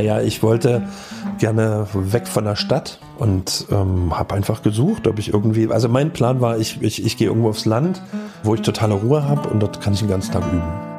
Naja, 0.00 0.22
ich 0.22 0.42
wollte 0.42 0.88
gerne 1.38 1.86
weg 1.92 2.26
von 2.26 2.46
der 2.46 2.56
Stadt 2.56 3.00
und 3.18 3.66
ähm, 3.70 4.18
habe 4.18 4.34
einfach 4.34 4.62
gesucht, 4.62 5.06
ob 5.06 5.18
ich 5.18 5.34
irgendwie, 5.34 5.70
also 5.70 5.90
mein 5.90 6.10
Plan 6.10 6.40
war, 6.40 6.56
ich, 6.56 6.80
ich, 6.80 7.04
ich 7.04 7.18
gehe 7.18 7.28
irgendwo 7.28 7.50
aufs 7.50 7.66
Land, 7.66 8.00
wo 8.42 8.54
ich 8.54 8.62
totale 8.62 8.94
Ruhe 8.94 9.28
habe 9.28 9.50
und 9.50 9.60
dort 9.60 9.82
kann 9.82 9.92
ich 9.92 9.98
den 9.98 10.08
ganzen 10.08 10.32
Tag 10.32 10.42
üben. 10.50 10.89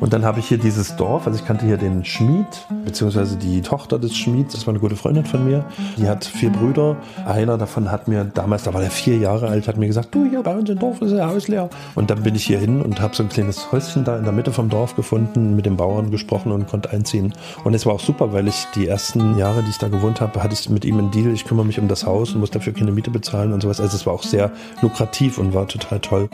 Und 0.00 0.12
dann 0.12 0.24
habe 0.24 0.38
ich 0.38 0.46
hier 0.46 0.58
dieses 0.58 0.94
Dorf, 0.96 1.26
also 1.26 1.38
ich 1.38 1.44
kannte 1.44 1.66
hier 1.66 1.76
den 1.76 2.04
Schmied, 2.04 2.46
beziehungsweise 2.84 3.36
die 3.36 3.62
Tochter 3.62 3.98
des 3.98 4.16
Schmieds, 4.16 4.54
das 4.54 4.66
war 4.66 4.72
eine 4.72 4.80
gute 4.80 4.94
Freundin 4.96 5.24
von 5.24 5.44
mir. 5.44 5.64
Die 5.96 6.08
hat 6.08 6.24
vier 6.24 6.50
Brüder. 6.50 6.96
Einer 7.26 7.58
davon 7.58 7.90
hat 7.90 8.06
mir 8.06 8.24
damals, 8.24 8.62
da 8.62 8.74
war 8.74 8.80
der 8.80 8.90
vier 8.90 9.16
Jahre 9.18 9.48
alt, 9.48 9.66
hat 9.66 9.76
mir 9.76 9.88
gesagt, 9.88 10.14
du 10.14 10.24
hier 10.24 10.42
bei 10.42 10.56
uns 10.56 10.70
im 10.70 10.78
Dorf 10.78 11.02
ist 11.02 11.12
der 11.12 11.28
Haus 11.28 11.48
leer. 11.48 11.68
Und 11.96 12.10
dann 12.10 12.22
bin 12.22 12.34
ich 12.34 12.44
hier 12.44 12.60
hin 12.60 12.80
und 12.80 13.00
habe 13.00 13.16
so 13.16 13.24
ein 13.24 13.28
kleines 13.28 13.72
Häuschen 13.72 14.04
da 14.04 14.16
in 14.16 14.24
der 14.24 14.32
Mitte 14.32 14.52
vom 14.52 14.68
Dorf 14.68 14.94
gefunden, 14.94 15.56
mit 15.56 15.66
dem 15.66 15.76
Bauern 15.76 16.10
gesprochen 16.10 16.52
und 16.52 16.68
konnte 16.68 16.90
einziehen. 16.90 17.34
Und 17.64 17.74
es 17.74 17.84
war 17.84 17.94
auch 17.94 18.00
super, 18.00 18.32
weil 18.32 18.46
ich 18.46 18.66
die 18.76 18.86
ersten 18.86 19.36
Jahre, 19.36 19.62
die 19.62 19.70
ich 19.70 19.78
da 19.78 19.88
gewohnt 19.88 20.20
habe, 20.20 20.42
hatte 20.42 20.54
ich 20.54 20.68
mit 20.70 20.84
ihm 20.84 20.98
einen 20.98 21.10
Deal, 21.10 21.32
ich 21.32 21.44
kümmere 21.44 21.66
mich 21.66 21.80
um 21.80 21.88
das 21.88 22.06
Haus 22.06 22.32
und 22.32 22.40
muss 22.40 22.50
dafür 22.50 22.72
keine 22.72 22.92
Miete 22.92 23.10
bezahlen 23.10 23.52
und 23.52 23.62
sowas. 23.62 23.80
Also 23.80 23.96
es 23.96 24.06
war 24.06 24.12
auch 24.12 24.22
sehr 24.22 24.52
lukrativ 24.80 25.38
und 25.38 25.54
war 25.54 25.66
total 25.66 25.98
toll. 25.98 26.28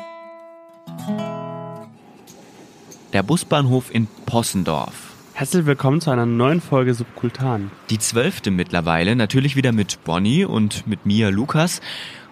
Der 3.15 3.23
Busbahnhof 3.23 3.95
in 3.95 4.09
Possendorf. 4.27 5.13
Herzlich 5.35 5.67
willkommen 5.67 6.01
zu 6.01 6.11
einer 6.11 6.27
neuen 6.27 6.61
Folge 6.61 6.95
Subkultan. 6.95 7.71
Die 7.89 8.01
zwölfte 8.01 8.51
mittlerweile, 8.51 9.15
natürlich 9.15 9.55
wieder 9.55 9.71
mit 9.71 10.03
Bonnie 10.03 10.45
und 10.45 10.89
mit 10.89 11.07
mir, 11.07 11.31
Lukas. 11.31 11.81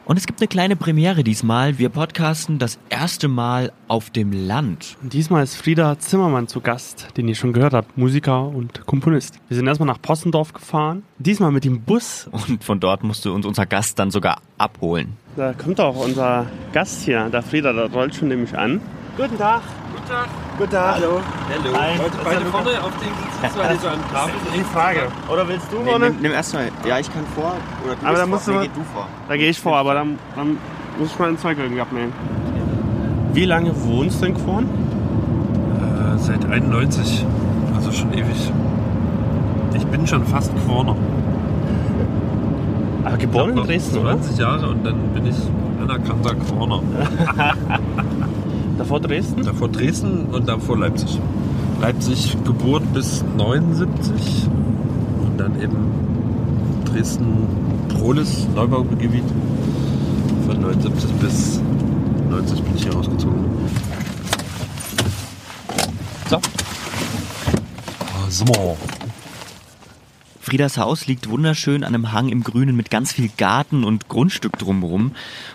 Und 0.07 0.17
es 0.17 0.27
gibt 0.27 0.41
eine 0.41 0.49
kleine 0.49 0.75
Premiere 0.75 1.23
diesmal. 1.23 1.79
Wir 1.79 1.89
podcasten 1.89 2.59
das 2.59 2.81
erste 2.91 3.29
Mal 3.29 3.71
auf 3.87 4.11
dem 4.11 4.33
Land. 4.33 4.97
Und 5.01 5.13
diesmal 5.13 5.45
ist 5.45 5.55
Frieda 5.55 6.01
Zimmermann 6.01 6.49
zu 6.49 6.61
Gast, 6.61 7.17
den 7.17 7.29
ihr 7.29 7.37
schon 7.37 7.53
gehört 7.53 7.75
habt, 7.75 7.97
Musiker 7.97 8.49
und 8.49 8.85
Komponist. 8.85 9.39
Wir 9.47 9.57
sind 9.57 9.69
erstmal 9.69 9.87
nach 9.87 10.03
Possendorf 10.03 10.53
gefahren, 10.53 11.05
diesmal 11.21 11.53
mit 11.53 11.63
dem 11.63 11.83
Bus. 11.83 12.29
Und 12.49 12.65
von 12.65 12.81
dort 12.81 13.05
musste 13.05 13.31
uns 13.31 13.47
unser 13.47 13.67
Gast 13.67 14.01
dann 14.01 14.11
sogar 14.11 14.43
abholen. 14.59 15.17
Da 15.37 15.53
kommt 15.53 15.79
auch 15.79 16.05
unser 16.05 16.47
Gast 16.73 17.05
hier, 17.05 17.29
der 17.29 17.45
Frieda, 17.45 17.73
der 17.73 17.89
rollt 17.93 18.17
schon 18.17 18.27
nämlich 18.27 18.59
an. 18.59 18.81
Guten 19.17 19.37
Tag. 19.39 19.61
Guten 19.95 20.09
Tag. 20.09 20.29
Guten 20.59 20.71
Tag. 20.71 20.95
Hallo. 20.97 21.21
Hallo. 21.51 21.77
Hi. 21.79 21.99
Heute 21.99 22.17
beide 22.25 22.47
vorne 22.47 22.71
auf 22.83 22.93
den 22.99 23.09
Sitz, 23.43 23.59
weil 23.59 23.75
die 23.75 23.81
so 23.83 23.89
am 23.89 24.01
Kabel 24.13 24.35
Die 24.57 24.65
Frage. 24.65 25.01
Oder 25.31 25.47
willst 25.49 25.71
du 25.71 25.79
Nee, 25.81 25.91
vorne? 25.91 26.11
nimm, 26.11 26.23
nimm 26.23 26.33
erstmal. 26.33 26.69
Ja, 26.87 26.99
ich 26.99 27.13
kann 27.13 27.25
vor. 27.35 27.53
Oder 27.85 27.97
du 27.97 28.07
Aber 28.07 28.17
dann 28.19 28.31
musst 28.31 28.45
vor. 28.45 28.55
du- 28.55 28.61
Nee, 28.61 28.69
geh 28.69 28.81
du 28.81 28.85
vor. 28.95 29.07
Da 29.29 29.37
gehe 29.37 29.51
ich 29.51 29.61
vor, 29.61 29.77
aber 29.77 29.95
dann, 29.95 30.19
dann 30.35 30.57
muss 30.99 31.11
ich 31.11 31.19
mal 31.19 31.29
ein 31.29 31.39
Zeug 31.39 31.59
irgendwie 31.59 31.81
abnehmen. 31.81 32.13
Wie 33.35 33.45
lange 33.45 33.73
wohnst 33.85 34.23
du 34.23 34.27
in 34.27 34.35
Quorn? 34.35 34.65
Äh, 34.65 36.19
seit 36.19 36.45
91, 36.51 37.25
also 37.75 37.93
schon 37.93 38.13
ewig. 38.15 38.51
Ich 39.75 39.87
bin 39.87 40.07
schon 40.07 40.25
fast 40.27 40.53
Quorner. 40.65 40.97
Aber 43.05 43.17
geboren 43.19 43.51
in 43.51 43.55
Noch 43.57 43.67
Dresden, 43.67 43.99
oder? 43.99 44.13
20 44.13 44.39
Jahre 44.39 44.69
und 44.69 44.85
dann 44.87 44.97
bin 45.15 45.27
ich 45.27 45.37
anerkannter 45.83 46.35
Quorner. 46.35 46.81
Davor 48.83 48.99
Dresden? 48.99 49.45
Davor 49.45 49.69
Dresden 49.69 50.27
und 50.33 50.49
davor 50.49 50.77
Leipzig. 50.77 51.17
Leipzig 51.81 52.37
Geburt 52.45 52.83
bis 52.93 53.23
79 53.37 54.49
und 55.25 55.39
dann 55.39 55.55
eben 55.63 55.77
Dresden 56.87 57.47
Prolis 57.91 58.49
Neubaugebiet. 58.57 59.23
Von 60.49 60.63
79 60.63 61.11
bis 61.21 61.61
90 62.29 62.63
bin 62.65 62.75
ich 62.75 62.83
hier 62.83 62.93
rausgezogen. 62.93 63.45
So. 66.29 66.37
Ah, 66.37 66.41
So. 68.31 68.77
Friedas 70.43 70.77
Haus 70.77 71.07
liegt 71.07 71.31
wunderschön 71.31 71.85
an 71.85 71.95
einem 71.95 72.11
Hang 72.11 72.29
im 72.29 72.43
Grünen 72.43 72.75
mit 72.75 72.91
ganz 72.91 73.13
viel 73.13 73.31
Garten 73.39 73.85
und 73.85 74.09
Grundstück 74.09 74.59
drumherum. 74.59 75.13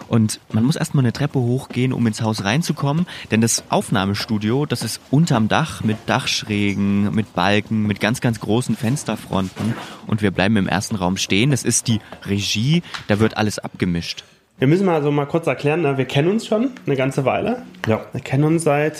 Und 0.07 0.39
man 0.53 0.63
muss 0.63 0.77
erstmal 0.77 1.03
eine 1.03 1.11
Treppe 1.11 1.39
hochgehen, 1.39 1.91
um 1.91 2.07
ins 2.07 2.21
Haus 2.21 2.45
reinzukommen. 2.45 3.05
Denn 3.29 3.41
das 3.41 3.65
Aufnahmestudio, 3.67 4.65
das 4.65 4.83
ist 4.83 5.01
unterm 5.11 5.49
Dach 5.49 5.83
mit 5.83 5.97
Dachschrägen, 6.05 7.13
mit 7.13 7.33
Balken, 7.33 7.85
mit 7.85 7.99
ganz, 7.99 8.21
ganz 8.21 8.39
großen 8.39 8.77
Fensterfronten. 8.77 9.73
Und 10.07 10.21
wir 10.21 10.31
bleiben 10.31 10.55
im 10.55 10.69
ersten 10.69 10.95
Raum 10.95 11.17
stehen. 11.17 11.51
Das 11.51 11.65
ist 11.65 11.89
die 11.89 11.99
Regie. 12.25 12.81
Da 13.09 13.19
wird 13.19 13.35
alles 13.35 13.59
abgemischt. 13.59 14.23
Wir 14.57 14.69
müssen 14.69 14.85
mal 14.85 15.03
so 15.03 15.11
mal 15.11 15.25
kurz 15.25 15.47
erklären, 15.47 15.81
ne? 15.81 15.97
wir 15.97 16.05
kennen 16.05 16.29
uns 16.29 16.47
schon 16.47 16.71
eine 16.85 16.95
ganze 16.95 17.25
Weile. 17.25 17.63
Ja. 17.87 18.05
Wir 18.13 18.21
kennen 18.21 18.45
uns 18.45 18.63
seit 18.63 18.95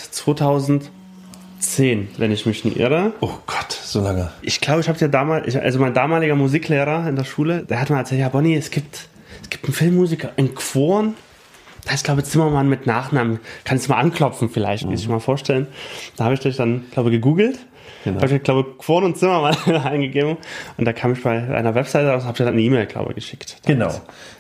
2010, 1.59 2.09
wenn 2.18 2.31
ich 2.31 2.45
mich 2.45 2.66
nicht 2.66 2.78
irre. 2.78 3.13
Oh 3.22 3.31
Gott, 3.45 3.72
so 3.72 4.01
lange. 4.01 4.31
Ich 4.41 4.62
glaube, 4.62 4.81
ich 4.81 4.90
habe 4.90 5.00
ja 5.00 5.07
damals, 5.07 5.47
ich, 5.47 5.59
also 5.59 5.79
mein 5.79 5.94
damaliger 5.94 6.35
Musiklehrer 6.35 7.07
in 7.07 7.16
der 7.16 7.23
Schule, 7.23 7.63
der 7.63 7.81
hat 7.81 7.90
mir 7.90 7.97
erzählt, 7.97 8.22
ja 8.22 8.29
Bonnie, 8.29 8.56
es 8.56 8.72
gibt, 8.72 9.07
es 9.41 9.50
gibt 9.50 9.66
einen 9.66 9.73
Filmmusiker 9.73 10.31
in 10.35 10.53
Quorn, 10.56 11.16
da 11.85 11.94
ist 11.94 12.03
glaube 12.03 12.22
ich 12.22 12.28
Zimmermann 12.28 12.69
mit 12.69 12.85
Nachnamen. 12.85 13.40
Kannst 13.63 13.88
du 13.88 13.91
mal 13.91 14.00
anklopfen 14.00 14.50
vielleicht, 14.50 14.84
kann 14.84 14.94
ich 14.94 15.03
dir 15.03 15.09
mal 15.09 15.19
vorstellen. 15.19 15.68
Da 16.18 16.25
habe 16.25 16.34
ich 16.34 16.41
dich 16.41 16.57
dann, 16.57 16.85
glaube 16.91 17.09
ich, 17.09 17.16
gegoogelt. 17.16 17.59
Genau. 18.03 18.22
Habe 18.22 18.35
ich, 18.35 18.44
glaube 18.44 18.75
Quorn 18.78 19.03
und 19.03 19.18
Zimmermann 19.18 19.56
eingegeben 19.84 20.38
und 20.78 20.85
da 20.85 20.94
kam 20.94 21.13
ich 21.13 21.24
bei 21.24 21.47
einer 21.53 21.75
Webseite 21.75 22.09
raus, 22.09 22.25
habe 22.25 22.38
dir 22.38 22.45
dann 22.45 22.53
eine 22.53 22.62
E-Mail, 22.62 22.85
glaube 22.85 23.12
ich, 23.12 23.16
geschickt. 23.16 23.57
Genau. 23.66 23.91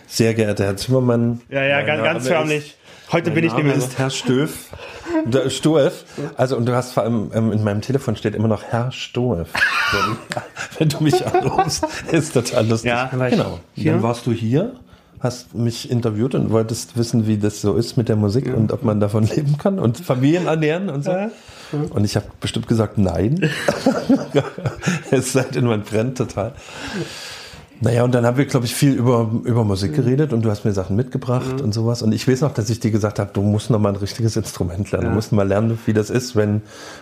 Sehr 0.05 0.33
geehrter 0.33 0.65
Herr 0.65 0.77
Zimmermann. 0.77 1.41
Ja, 1.49 1.63
ja, 1.63 1.81
ganz, 1.81 2.03
ganz 2.03 2.27
förmlich. 2.27 2.77
Heute 3.11 3.31
bin 3.31 3.43
ich 3.45 3.53
Mein 3.53 3.65
nicht 3.65 3.67
Name 3.67 3.79
mehr 3.79 3.79
so. 3.79 3.87
ist 3.87 3.97
Herr 3.97 4.09
Stöf. 4.09 4.69
Stoef. 5.47 6.03
Also, 6.35 6.57
und 6.57 6.65
du 6.65 6.75
hast 6.75 6.91
vor 6.93 7.03
allem, 7.03 7.31
ähm, 7.33 7.51
in 7.51 7.63
meinem 7.63 7.81
Telefon 7.81 8.15
steht 8.15 8.35
immer 8.35 8.47
noch 8.47 8.63
Herr 8.63 8.91
Stoef. 8.91 9.47
Wenn, 9.91 10.17
wenn 10.79 10.89
du 10.89 11.03
mich 11.03 11.25
anrufst, 11.25 11.85
ist 12.11 12.33
total 12.33 12.67
lustig. 12.67 12.89
Ja, 12.89 13.09
ich 13.13 13.31
genau. 13.31 13.59
hier. 13.73 13.93
Dann 13.93 14.03
warst 14.03 14.25
du 14.25 14.31
hier, 14.31 14.73
hast 15.21 15.55
mich 15.55 15.89
interviewt 15.89 16.35
und 16.35 16.51
wolltest 16.51 16.97
wissen, 16.97 17.27
wie 17.27 17.37
das 17.37 17.61
so 17.61 17.75
ist 17.75 17.97
mit 17.97 18.09
der 18.09 18.17
Musik 18.17 18.53
und 18.53 18.71
ob 18.73 18.83
man 18.83 18.99
davon 18.99 19.23
leben 19.25 19.57
kann 19.57 19.79
und 19.79 19.97
Familien 19.97 20.47
ernähren 20.47 20.89
und 20.89 21.03
so. 21.03 21.11
Ja. 21.11 21.29
Und 21.89 22.03
ich 22.03 22.15
habe 22.15 22.25
bestimmt 22.39 22.67
gesagt, 22.67 22.97
nein. 22.97 23.49
es 25.11 25.33
sei 25.33 25.43
denn, 25.43 25.65
man 25.65 25.81
brennt 25.83 26.17
total. 26.17 26.53
Naja, 27.81 28.03
und 28.03 28.13
dann 28.15 28.25
haben 28.25 28.37
wir, 28.37 28.45
glaube 28.45 28.65
ich, 28.65 28.73
viel 28.73 28.93
über, 28.93 29.29
über 29.43 29.63
Musik 29.63 29.93
geredet 29.95 30.33
und 30.33 30.43
du 30.43 30.49
hast 30.49 30.65
mir 30.65 30.71
Sachen 30.73 30.95
mitgebracht 30.95 31.61
und 31.61 31.73
sowas. 31.73 32.01
Und 32.01 32.11
ich 32.11 32.27
weiß 32.27 32.41
noch, 32.41 32.53
dass 32.53 32.69
ich 32.69 32.79
dir 32.79 32.91
gesagt 32.91 33.19
habe, 33.19 33.29
du 33.33 33.41
musst 33.41 33.69
noch 33.69 33.79
mal 33.79 33.89
ein 33.89 33.95
richtiges 33.97 34.35
Instrument 34.35 34.91
lernen. 34.91 35.07
Du 35.09 35.13
musst 35.13 35.31
mal 35.31 35.47
lernen, 35.47 35.77
wie 35.85 35.93
das 35.93 36.09
ist, 36.09 36.35
wenn 36.35 36.61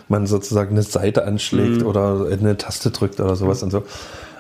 man 0.10 0.28
sozusagen 0.28 0.72
eine 0.72 0.84
Seite 0.84 1.26
anschlägt 1.26 1.84
oder 1.84 2.28
eine 2.32 2.58
Taste 2.58 2.92
drückt 2.92 3.20
oder 3.20 3.36
sowas 3.36 3.64
und 3.64 3.72
so. 3.72 3.84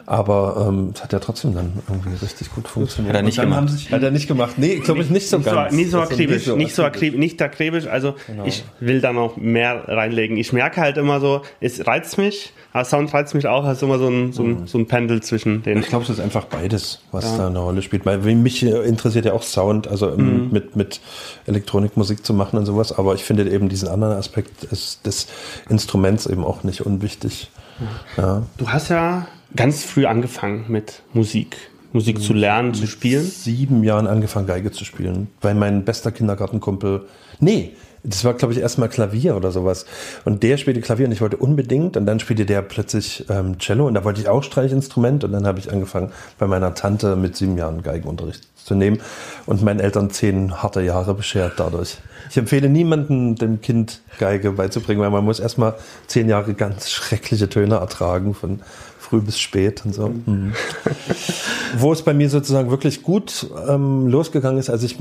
Aber 0.07 0.67
ähm, 0.69 0.91
es 0.93 1.01
hat 1.01 1.13
ja 1.13 1.19
trotzdem 1.19 1.55
dann 1.55 1.73
irgendwie 1.89 2.15
richtig 2.23 2.53
gut 2.53 2.67
funktioniert. 2.67 3.15
Hat 3.15 3.21
er 3.21 3.25
nicht 3.25 3.39
gemacht. 3.41 3.69
sich- 3.69 3.91
Hat 3.91 4.03
er 4.03 4.11
nicht 4.11 4.27
gemacht. 4.27 4.53
Nee, 4.57 4.75
glaube 4.77 5.01
ich 5.01 5.09
nicht 5.09 5.27
so 5.27 5.37
nicht 5.37 5.45
ganz. 5.51 5.71
So, 5.71 5.75
nicht 5.77 5.89
so 5.89 5.99
Also 5.99 6.13
akribisch, 6.13 6.47
nicht 6.47 6.75
so 6.75 6.83
akribisch, 6.83 7.17
nicht 7.19 7.41
akribisch. 7.41 7.87
Also 7.87 8.13
ich 8.45 8.63
will 8.79 9.01
da 9.01 9.13
noch 9.13 9.35
mehr 9.37 9.87
reinlegen. 9.87 10.37
Ich 10.37 10.53
merke 10.53 10.81
halt 10.81 10.97
immer 10.97 11.19
so, 11.19 11.41
es 11.59 11.87
reizt 11.87 12.19
mich, 12.19 12.53
aber 12.75 12.83
Sound 12.83 13.13
reizt 13.13 13.33
mich 13.33 13.47
auch. 13.47 13.65
Ist 13.71 13.81
immer 13.83 13.97
so 13.97 14.09
ein, 14.09 14.33
so 14.33 14.43
ein, 14.43 14.67
so 14.67 14.77
ein 14.77 14.85
Pendel 14.85 15.23
zwischen 15.23 15.63
den. 15.63 15.79
Ich 15.79 15.87
glaube, 15.87 16.03
es 16.03 16.09
ist 16.09 16.19
einfach 16.19 16.43
beides, 16.43 16.99
was 17.13 17.37
da 17.37 17.47
eine 17.47 17.59
Rolle 17.59 17.81
spielt. 17.81 18.05
Weil 18.05 18.17
mich 18.17 18.63
interessiert 18.63 19.23
ja 19.23 19.31
auch 19.31 19.43
Sound, 19.43 19.87
also 19.87 20.11
ähm, 20.11 20.51
mit, 20.51 20.75
mit 20.75 20.99
Elektronikmusik 21.45 22.25
zu 22.25 22.33
machen 22.33 22.59
und 22.59 22.65
sowas. 22.65 22.91
Aber 22.91 23.15
ich 23.15 23.23
finde 23.23 23.49
eben 23.49 23.69
diesen 23.69 23.87
anderen 23.87 24.17
Aspekt 24.17 24.69
des, 24.69 25.01
des 25.03 25.27
Instruments 25.69 26.25
eben 26.25 26.43
auch 26.43 26.63
nicht 26.63 26.85
unwichtig. 26.85 27.49
Ja. 28.17 28.43
Du 28.57 28.67
hast 28.67 28.89
ja 28.89 29.25
ganz 29.55 29.85
früh 29.85 30.05
angefangen 30.05 30.65
mit 30.67 31.01
Musik. 31.13 31.55
Musik 31.93 32.21
zu 32.21 32.33
lernen, 32.33 32.73
zu 32.73 32.87
spielen. 32.87 33.23
Sieben 33.23 33.85
Jahren 33.85 34.05
angefangen, 34.05 34.47
Geige 34.47 34.73
zu 34.73 34.83
spielen. 34.83 35.29
Weil 35.39 35.55
mein 35.55 35.85
bester 35.85 36.11
Kindergartenkumpel, 36.11 37.05
nee, 37.39 37.71
das 38.05 38.23
war, 38.23 38.33
glaube 38.33 38.53
ich, 38.53 38.59
erstmal 38.59 38.89
Klavier 38.89 39.35
oder 39.35 39.51
sowas. 39.51 39.85
Und 40.23 40.43
der 40.43 40.57
spielte 40.57 40.81
Klavier 40.81 41.07
und 41.07 41.11
ich 41.11 41.21
wollte 41.21 41.37
unbedingt. 41.37 41.97
Und 41.97 42.05
dann 42.05 42.19
spielte 42.19 42.45
der 42.45 42.61
plötzlich 42.61 43.25
ähm, 43.29 43.57
Cello 43.59 43.87
und 43.87 43.93
da 43.93 44.03
wollte 44.03 44.21
ich 44.21 44.29
auch 44.29 44.43
Streichinstrument. 44.43 45.23
Und 45.23 45.31
dann 45.31 45.47
habe 45.47 45.59
ich 45.59 45.71
angefangen, 45.71 46.11
bei 46.37 46.47
meiner 46.47 46.73
Tante 46.73 47.15
mit 47.15 47.35
sieben 47.35 47.57
Jahren 47.57 47.81
Geigenunterricht 47.83 48.47
zu 48.55 48.75
nehmen 48.75 48.99
und 49.45 49.61
meinen 49.61 49.79
Eltern 49.79 50.09
zehn 50.09 50.61
harte 50.61 50.81
Jahre 50.81 51.13
beschert 51.13 51.53
dadurch. 51.57 51.97
Ich 52.29 52.37
empfehle 52.37 52.67
niemanden, 52.67 53.35
dem 53.35 53.61
Kind 53.61 54.01
Geige 54.17 54.51
beizubringen, 54.51 55.01
weil 55.01 55.11
man 55.11 55.23
muss 55.23 55.39
erstmal 55.39 55.75
zehn 56.07 56.27
Jahre 56.27 56.53
ganz 56.53 56.89
schreckliche 56.89 57.47
Töne 57.47 57.75
ertragen, 57.75 58.33
von 58.33 58.61
früh 59.05 59.21
bis 59.21 59.39
spät 59.39 59.83
und 59.85 59.93
so. 59.93 60.09
Mhm. 60.09 60.53
Wo 61.77 61.93
es 61.93 62.01
bei 62.01 62.13
mir 62.13 62.29
sozusagen 62.29 62.69
wirklich 62.71 63.03
gut 63.03 63.47
ähm, 63.67 64.07
losgegangen 64.07 64.59
ist, 64.59 64.69
als 64.69 64.83
ich 64.83 64.97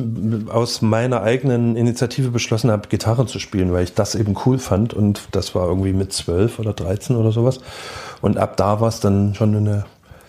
aus 0.49 0.83
meiner 0.83 1.23
eigenen 1.23 1.77
Initiative 1.77 2.31
beschlossen 2.31 2.71
habe, 2.71 2.89
Gitarre 2.89 3.27
zu 3.27 3.39
spielen, 3.39 3.73
weil 3.73 3.85
ich 3.85 3.95
das 3.95 4.15
eben 4.15 4.37
cool 4.45 4.59
fand 4.59 4.95
und 4.95 5.29
das 5.33 5.55
war 5.55 5.69
irgendwie 5.69 5.93
mit 5.93 6.13
zwölf 6.13 6.59
oder 6.59 6.73
13 6.73 7.17
oder 7.17 7.33
sowas. 7.33 7.61
Und 8.21 8.39
ab 8.39 8.57
da 8.57 8.81
war 8.81 8.89
es 8.89 9.01
dann 9.01 9.35
schon 9.35 9.57
eine 9.57 9.87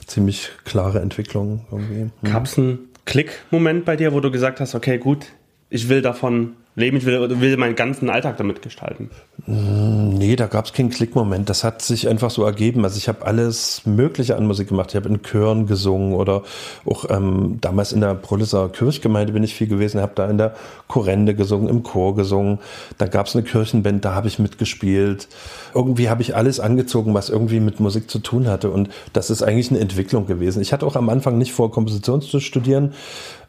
ziemlich 0.08 0.52
klare 0.64 1.02
Entwicklung 1.02 1.66
irgendwie. 1.72 2.10
Mhm. 2.22 2.32
Gab 2.32 2.46
es 2.46 2.58
einen 2.58 2.90
Klick-Moment 3.06 3.86
bei 3.86 3.96
dir, 3.96 4.14
wo 4.14 4.20
du 4.20 4.32
gesagt 4.32 4.60
hast, 4.60 4.76
okay, 4.76 4.98
gut, 4.98 5.28
ich 5.70 5.90
will 5.90 6.02
davon 6.02 6.54
leben, 6.76 6.98
ich 6.98 7.06
will, 7.06 7.40
will 7.40 7.58
meinen 7.58 7.76
ganzen 7.76 8.10
Alltag 8.10 8.38
damit 8.38 8.62
gestalten. 8.62 9.10
Nee, 9.48 10.36
da 10.36 10.48
gab 10.48 10.66
es 10.66 10.74
keinen 10.74 10.90
Klickmoment. 10.90 11.50
Das 11.50 11.64
hat 11.64 11.82
sich 11.82 12.08
einfach 12.10 12.30
so 12.32 12.44
ergeben. 12.44 12.84
Also 12.84 12.98
ich 12.98 13.08
habe 13.08 13.26
alles 13.26 13.86
Mögliche 13.86 14.36
an 14.36 14.46
Musik 14.46 14.70
gemacht. 14.70 14.90
Ich 14.90 14.96
habe 14.96 15.08
in 15.08 15.22
Chören 15.22 15.68
gesungen 15.68 16.14
oder 16.14 16.44
auch 16.86 17.06
ähm, 17.10 17.60
damals 17.62 17.94
in 17.94 18.02
der 18.02 18.16
Prolisser 18.16 18.70
Kirchgemeinde 18.70 19.34
bin 19.34 19.44
ich 19.44 19.54
viel 19.54 19.68
gewesen. 19.68 19.98
Ich 19.98 20.04
habe 20.04 20.14
da 20.16 20.30
in 20.30 20.38
der 20.38 20.56
Chorende 20.88 21.34
gesungen, 21.34 21.70
im 21.70 21.84
Chor 21.84 22.16
gesungen. 22.16 22.60
Dann 22.98 23.10
gab 23.10 23.28
es 23.28 23.36
eine 23.36 23.44
Kirchenband, 23.44 24.04
da 24.04 24.14
habe 24.14 24.28
ich 24.28 24.40
mitgespielt. 24.40 25.28
Irgendwie 25.74 26.10
habe 26.10 26.22
ich 26.22 26.36
alles 26.36 26.60
angezogen, 26.60 27.14
was 27.14 27.30
irgendwie 27.30 27.60
mit 27.60 27.80
Musik 27.80 28.10
zu 28.10 28.20
tun 28.20 28.48
hatte. 28.48 28.70
Und 28.70 28.90
das 29.14 29.30
ist 29.30 29.44
eigentlich 29.44 29.70
eine 29.70 29.80
Entwicklung 29.80 30.28
gewesen. 30.28 30.62
Ich 30.62 30.74
hatte 30.74 30.86
auch 30.86 30.96
am 30.96 31.10
Anfang 31.10 31.38
nicht 31.38 31.54
vor, 31.54 31.72
Komposition 31.72 32.22
zu 32.22 32.40
studieren, 32.40 32.94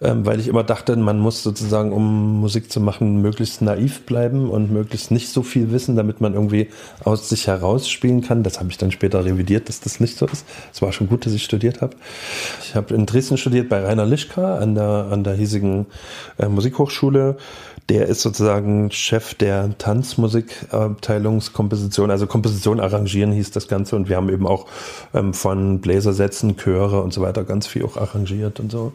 ähm, 0.00 0.26
weil 0.26 0.40
ich 0.40 0.48
immer 0.48 0.64
dachte, 0.64 0.96
man 0.96 1.18
muss 1.18 1.42
sozusagen, 1.42 1.92
um 1.92 2.40
Musik 2.40 2.70
zu 2.70 2.80
machen, 2.80 3.22
möglichst 3.22 3.62
naiv 3.62 4.04
bleiben 4.06 4.50
und 4.50 4.72
möglichst 4.72 5.10
nicht 5.10 5.28
so 5.28 5.42
viel 5.42 5.72
wissen, 5.72 5.96
damit 5.96 6.20
man 6.20 6.34
irgendwie 6.34 6.68
aus 7.04 7.28
sich 7.28 7.46
heraus 7.46 7.88
spielen 7.88 8.22
kann. 8.22 8.42
Das 8.42 8.58
habe 8.58 8.70
ich 8.70 8.78
dann 8.78 8.92
später 8.92 9.24
revidiert, 9.24 9.68
dass 9.68 9.80
das 9.80 10.00
nicht 10.00 10.18
so 10.18 10.26
ist. 10.26 10.44
Es 10.72 10.82
war 10.82 10.92
schon 10.92 11.08
gut, 11.08 11.26
dass 11.26 11.32
ich 11.32 11.44
studiert 11.44 11.80
habe. 11.80 11.96
Ich 12.62 12.74
habe 12.74 12.94
in 12.94 13.06
Dresden 13.06 13.38
studiert 13.38 13.68
bei 13.68 13.80
Rainer 13.80 14.06
Lischka 14.06 14.58
an 14.58 14.74
der, 14.74 15.08
an 15.10 15.24
der 15.24 15.34
hiesigen 15.34 15.86
äh, 16.38 16.48
Musikhochschule. 16.48 17.36
Der 17.88 18.06
ist 18.06 18.22
sozusagen 18.22 18.90
Chef 18.90 19.34
der 19.34 19.78
Tanzmusikabteilungskomposition, 19.78 22.10
also 22.10 22.26
Komposition 22.26 22.80
arrangieren 22.80 23.30
hieß 23.30 23.52
das 23.52 23.68
Ganze. 23.68 23.94
Und 23.94 24.08
wir 24.08 24.16
haben 24.16 24.28
eben 24.28 24.44
auch 24.46 24.66
ähm, 25.14 25.32
von 25.32 25.80
Bläsersätzen, 25.80 26.56
Chöre 26.56 27.00
und 27.00 27.12
so 27.12 27.20
weiter 27.20 27.44
ganz 27.44 27.68
viel 27.68 27.84
auch 27.84 27.96
arrangiert 27.96 28.58
und 28.58 28.72
so. 28.72 28.92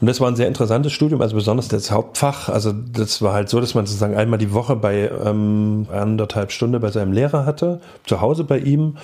Und 0.00 0.06
das 0.08 0.20
war 0.20 0.28
ein 0.28 0.36
sehr 0.36 0.48
interessantes 0.48 0.92
Studium, 0.92 1.22
also 1.22 1.34
besonders 1.34 1.68
das 1.68 1.90
Hauptfach. 1.90 2.48
Also 2.48 2.72
das 2.72 3.22
war 3.22 3.32
halt 3.32 3.48
so, 3.48 3.60
dass 3.60 3.74
man 3.74 3.86
sozusagen 3.86 4.14
einmal 4.14 4.38
die 4.38 4.52
Woche 4.52 4.76
bei 4.76 5.10
ähm, 5.24 5.86
anderthalb 5.90 6.52
Stunden 6.52 6.80
bei 6.80 6.90
seinem 6.90 7.12
Lehrer 7.12 7.46
hatte, 7.46 7.80
zu 8.04 8.20
Hause 8.20 8.44
bei 8.44 8.58
ihm. 8.58 8.98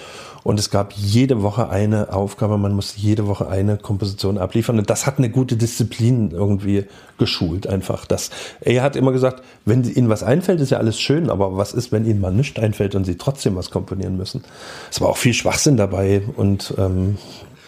Und 0.44 0.58
es 0.58 0.70
gab 0.70 0.92
jede 0.92 1.42
Woche 1.42 1.70
eine 1.70 2.12
Aufgabe, 2.12 2.58
man 2.58 2.74
musste 2.74 2.98
jede 2.98 3.26
Woche 3.26 3.48
eine 3.48 3.76
Komposition 3.76 4.38
abliefern. 4.38 4.78
Und 4.78 4.90
das 4.90 5.06
hat 5.06 5.18
eine 5.18 5.30
gute 5.30 5.56
Disziplin 5.56 6.30
irgendwie 6.32 6.84
geschult 7.16 7.66
einfach. 7.66 8.04
Das, 8.04 8.30
er 8.60 8.82
hat 8.82 8.96
immer 8.96 9.12
gesagt, 9.12 9.42
wenn 9.64 9.84
Ihnen 9.84 10.08
was 10.08 10.22
einfällt, 10.22 10.60
ist 10.60 10.70
ja 10.70 10.78
alles 10.78 11.00
schön, 11.00 11.30
aber 11.30 11.56
was 11.56 11.72
ist, 11.72 11.92
wenn 11.92 12.04
Ihnen 12.04 12.20
mal 12.20 12.32
nichts 12.32 12.58
einfällt 12.58 12.94
und 12.96 13.04
Sie 13.04 13.16
trotzdem 13.16 13.56
was 13.56 13.70
komponieren 13.70 14.16
müssen? 14.16 14.42
Es 14.90 15.00
war 15.00 15.08
auch 15.08 15.16
viel 15.16 15.34
Schwachsinn 15.34 15.76
dabei 15.76 16.22
und 16.36 16.74
ähm, 16.76 17.18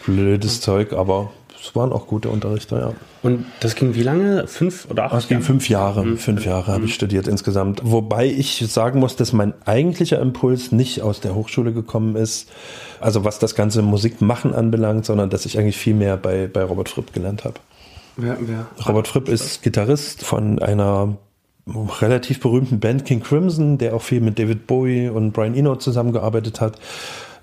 blödes 0.04 0.60
Zeug, 0.60 0.92
aber 0.92 1.30
es 1.64 1.74
waren 1.74 1.92
auch 1.92 2.06
gute 2.06 2.28
Unterrichter, 2.28 2.78
ja. 2.78 2.92
Und 3.22 3.46
das 3.60 3.74
ging 3.74 3.94
wie 3.94 4.02
lange? 4.02 4.46
Fünf 4.46 4.86
oder 4.90 5.04
acht? 5.04 5.14
Das 5.14 5.28
ging 5.28 5.40
fünf 5.40 5.70
Jahre. 5.70 6.04
Mhm. 6.04 6.18
Fünf 6.18 6.44
Jahre 6.44 6.72
habe 6.72 6.84
ich 6.84 6.94
studiert 6.94 7.26
insgesamt. 7.26 7.80
Wobei 7.82 8.26
ich 8.26 8.58
sagen 8.68 9.00
muss, 9.00 9.16
dass 9.16 9.32
mein 9.32 9.54
eigentlicher 9.64 10.20
Impuls 10.20 10.72
nicht 10.72 11.00
aus 11.00 11.20
der 11.20 11.34
Hochschule 11.34 11.72
gekommen 11.72 12.16
ist, 12.16 12.50
also 13.00 13.24
was 13.24 13.38
das 13.38 13.54
ganze 13.54 13.80
Musikmachen 13.80 14.54
anbelangt, 14.54 15.06
sondern 15.06 15.30
dass 15.30 15.46
ich 15.46 15.58
eigentlich 15.58 15.78
viel 15.78 15.94
mehr 15.94 16.18
bei, 16.18 16.48
bei 16.52 16.62
Robert 16.62 16.90
Fripp 16.90 17.14
gelernt 17.14 17.44
habe. 17.44 17.54
Wer, 18.16 18.36
wer? 18.40 18.66
Robert 18.86 19.08
Fripp 19.08 19.28
ist 19.28 19.62
Gitarrist 19.62 20.22
von 20.22 20.58
einer 20.58 21.16
relativ 21.66 22.40
berühmten 22.40 22.78
Band 22.78 23.06
King 23.06 23.22
Crimson, 23.22 23.78
der 23.78 23.94
auch 23.94 24.02
viel 24.02 24.20
mit 24.20 24.38
David 24.38 24.66
Bowie 24.66 25.08
und 25.08 25.32
Brian 25.32 25.54
Eno 25.54 25.76
zusammengearbeitet 25.76 26.60
hat 26.60 26.78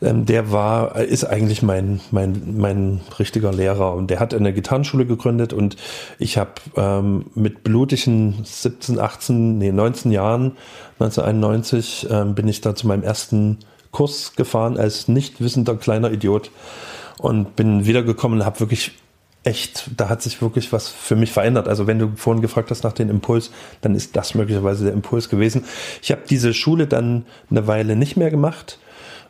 ähm, 0.01 0.25
der 0.25 0.51
war, 0.51 0.95
ist 0.97 1.23
eigentlich 1.25 1.61
mein, 1.61 2.01
mein, 2.11 2.55
mein 2.57 3.01
richtiger 3.19 3.53
Lehrer 3.53 3.93
und 3.93 4.09
der 4.09 4.19
hat 4.19 4.33
eine 4.33 4.53
Gitarrenschule 4.53 5.05
gegründet 5.05 5.53
und 5.53 5.77
ich 6.19 6.37
habe 6.37 6.53
ähm, 6.75 7.25
mit 7.35 7.63
blutigen 7.63 8.39
17, 8.43 8.99
18, 8.99 9.57
nee, 9.57 9.71
19 9.71 10.11
Jahren, 10.11 10.57
1991, 10.99 12.07
ähm, 12.09 12.35
bin 12.35 12.47
ich 12.47 12.61
da 12.61 12.75
zu 12.75 12.87
meinem 12.87 13.03
ersten 13.03 13.59
Kurs 13.91 14.33
gefahren 14.35 14.77
als 14.77 15.07
nicht 15.07 15.41
wissender 15.41 15.75
kleiner 15.75 16.11
Idiot 16.11 16.51
und 17.17 17.55
bin 17.55 17.85
wiedergekommen 17.85 18.39
und 18.39 18.45
habe 18.45 18.59
wirklich 18.59 18.93
echt, 19.43 19.89
da 19.97 20.07
hat 20.07 20.21
sich 20.21 20.41
wirklich 20.41 20.71
was 20.71 20.87
für 20.87 21.15
mich 21.15 21.31
verändert. 21.31 21.67
Also 21.67 21.87
wenn 21.87 21.99
du 21.99 22.11
vorhin 22.15 22.41
gefragt 22.41 22.69
hast 22.69 22.83
nach 22.83 22.93
dem 22.93 23.09
Impuls, 23.09 23.51
dann 23.81 23.95
ist 23.95 24.15
das 24.15 24.35
möglicherweise 24.35 24.85
der 24.85 24.93
Impuls 24.93 25.29
gewesen. 25.29 25.65
Ich 26.01 26.11
habe 26.11 26.21
diese 26.29 26.53
Schule 26.53 26.87
dann 26.87 27.25
eine 27.49 27.67
Weile 27.67 27.95
nicht 27.95 28.17
mehr 28.17 28.29
gemacht 28.29 28.77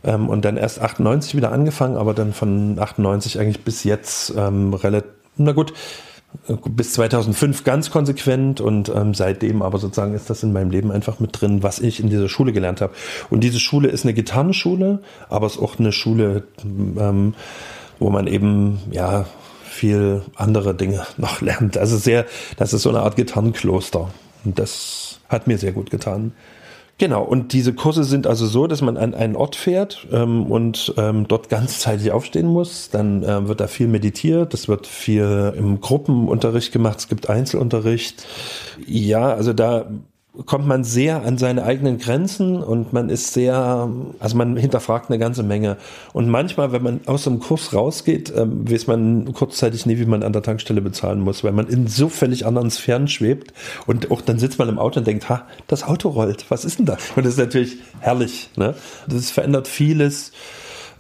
ähm, 0.04 0.30
und 0.30 0.46
dann 0.46 0.58
erst 0.58 0.82
98 0.82 1.36
wieder 1.36 1.52
angefangen, 1.52 1.98
aber 1.98 2.14
dann 2.14 2.34
von 2.34 2.78
98 2.80 3.40
eigentlich 3.40 3.64
bis 3.64 3.84
jetzt 3.84 4.34
ähm, 4.38 4.74
relativ, 4.74 5.10
na 5.38 5.52
gut, 5.52 5.74
bis 6.48 6.94
2005 6.94 7.64
ganz 7.64 7.92
konsequent 7.92 8.62
und 8.62 8.90
ähm, 8.90 9.14
seitdem 9.14 9.62
aber 9.62 9.78
sozusagen 9.78 10.14
ist 10.14 10.30
das 10.30 10.44
in 10.44 10.54
meinem 10.54 10.72
Leben 10.72 10.92
einfach 10.92 11.20
mit 11.20 11.40
drin, 11.40 11.62
was 11.62 11.80
ich 11.80 12.00
in 12.00 12.10
dieser 12.10 12.30
Schule 12.30 12.54
gelernt 12.54 12.82
habe. 12.82 12.94
Und 13.30 13.44
diese 13.44 13.60
Schule 13.60 13.90
ist 13.90 14.06
eine 14.06 14.14
Gitarrenschule, 14.14 15.00
aber 15.30 15.46
es 15.46 15.56
ist 15.56 15.62
auch 15.62 15.78
eine 15.78 15.92
Schule, 15.92 16.44
ähm, 16.64 17.34
wo 18.00 18.10
man 18.10 18.28
eben 18.28 18.80
ja 18.92 19.26
viel 19.66 20.22
andere 20.36 20.74
Dinge 20.74 21.06
noch 21.18 21.42
lernt. 21.42 21.78
Also 21.78 21.98
sehr, 21.98 22.26
das 22.58 22.74
ist 22.74 22.84
so 22.84 22.90
eine 22.90 23.02
Art 23.02 23.18
Gitarrenkloster 23.18 24.10
und 24.46 24.58
das 24.58 25.20
hat 25.30 25.48
mir 25.48 25.58
sehr 25.58 25.74
gut 25.74 25.90
getan. 25.90 26.34
Genau, 27.02 27.24
und 27.24 27.54
diese 27.54 27.74
Kurse 27.74 28.04
sind 28.04 28.28
also 28.28 28.46
so, 28.46 28.68
dass 28.68 28.84
man 28.84 28.96
an 28.96 29.16
einen 29.16 29.36
Ort 29.36 29.56
fährt 29.56 30.06
ähm, 30.12 30.46
und 30.46 30.94
ähm, 30.98 31.28
dort 31.28 31.50
ganzzeitig 31.50 32.12
aufstehen 32.12 32.46
muss. 32.46 32.92
Dann 32.92 33.24
ähm, 33.28 33.48
wird 33.48 33.60
da 33.60 33.66
viel 33.66 33.88
meditiert, 33.88 34.54
es 34.54 34.68
wird 34.68 34.86
viel 34.86 35.52
im 35.58 35.82
Gruppenunterricht 35.82 36.72
gemacht, 36.72 37.00
es 37.00 37.08
gibt 37.08 37.28
Einzelunterricht. 37.28 38.24
Ja, 38.86 39.34
also 39.34 39.52
da 39.52 39.90
kommt 40.46 40.66
man 40.66 40.86
sehr 40.86 41.24
an 41.24 41.38
seine 41.38 41.64
eigenen 41.64 41.98
Grenzen 41.98 42.64
und 42.64 42.94
man 42.94 43.10
ist 43.10 43.34
sehr, 43.34 43.90
also 44.20 44.38
man 44.38 44.56
hinterfragt 44.56 45.10
eine 45.10 45.20
ganze 45.20 45.44
Menge. 45.44 45.76
Und 46.14 46.30
manchmal, 46.30 46.72
wenn 46.72 46.84
man 46.84 47.02
aus 47.06 47.26
dem 47.26 47.40
Kurs 47.40 47.74
rausgeht, 47.74 48.32
ähm, 48.36 48.70
weiß 48.70 48.88
man 48.88 49.34
kurzzeitig 49.34 49.86
nie, 49.86 50.00
wie 50.00 50.06
man 50.06 50.24
an 50.24 50.32
der 50.32 50.42
Tankstelle 50.42 50.82
bezahlen 50.82 51.20
muss, 51.20 51.44
weil 51.44 51.52
man 51.52 51.68
in 51.68 51.88
so 51.88 52.08
völlig 52.08 52.46
anderen 52.46 52.72
Sphären 52.72 53.10
schwebt. 53.10 53.54
Und 53.88 54.10
auch 54.10 54.22
dann 54.22 54.40
sitzt 54.40 54.58
man 54.58 54.70
im 54.70 54.80
Auto 54.80 55.00
und 55.00 55.08
denkt, 55.08 55.28
ha, 55.28 55.46
das 55.68 55.84
Auto 55.84 56.10
rollt, 56.10 56.46
was 56.50 56.64
ist 56.64 56.80
denn 56.80 56.86
da? 56.86 56.98
Und 57.18 57.26
das 57.26 57.34
ist 57.34 57.40
natürlich 57.40 57.78
herrlich. 58.00 58.50
Ne? 58.56 58.74
Das 59.08 59.32
verändert 59.32 59.68
vieles, 59.68 60.32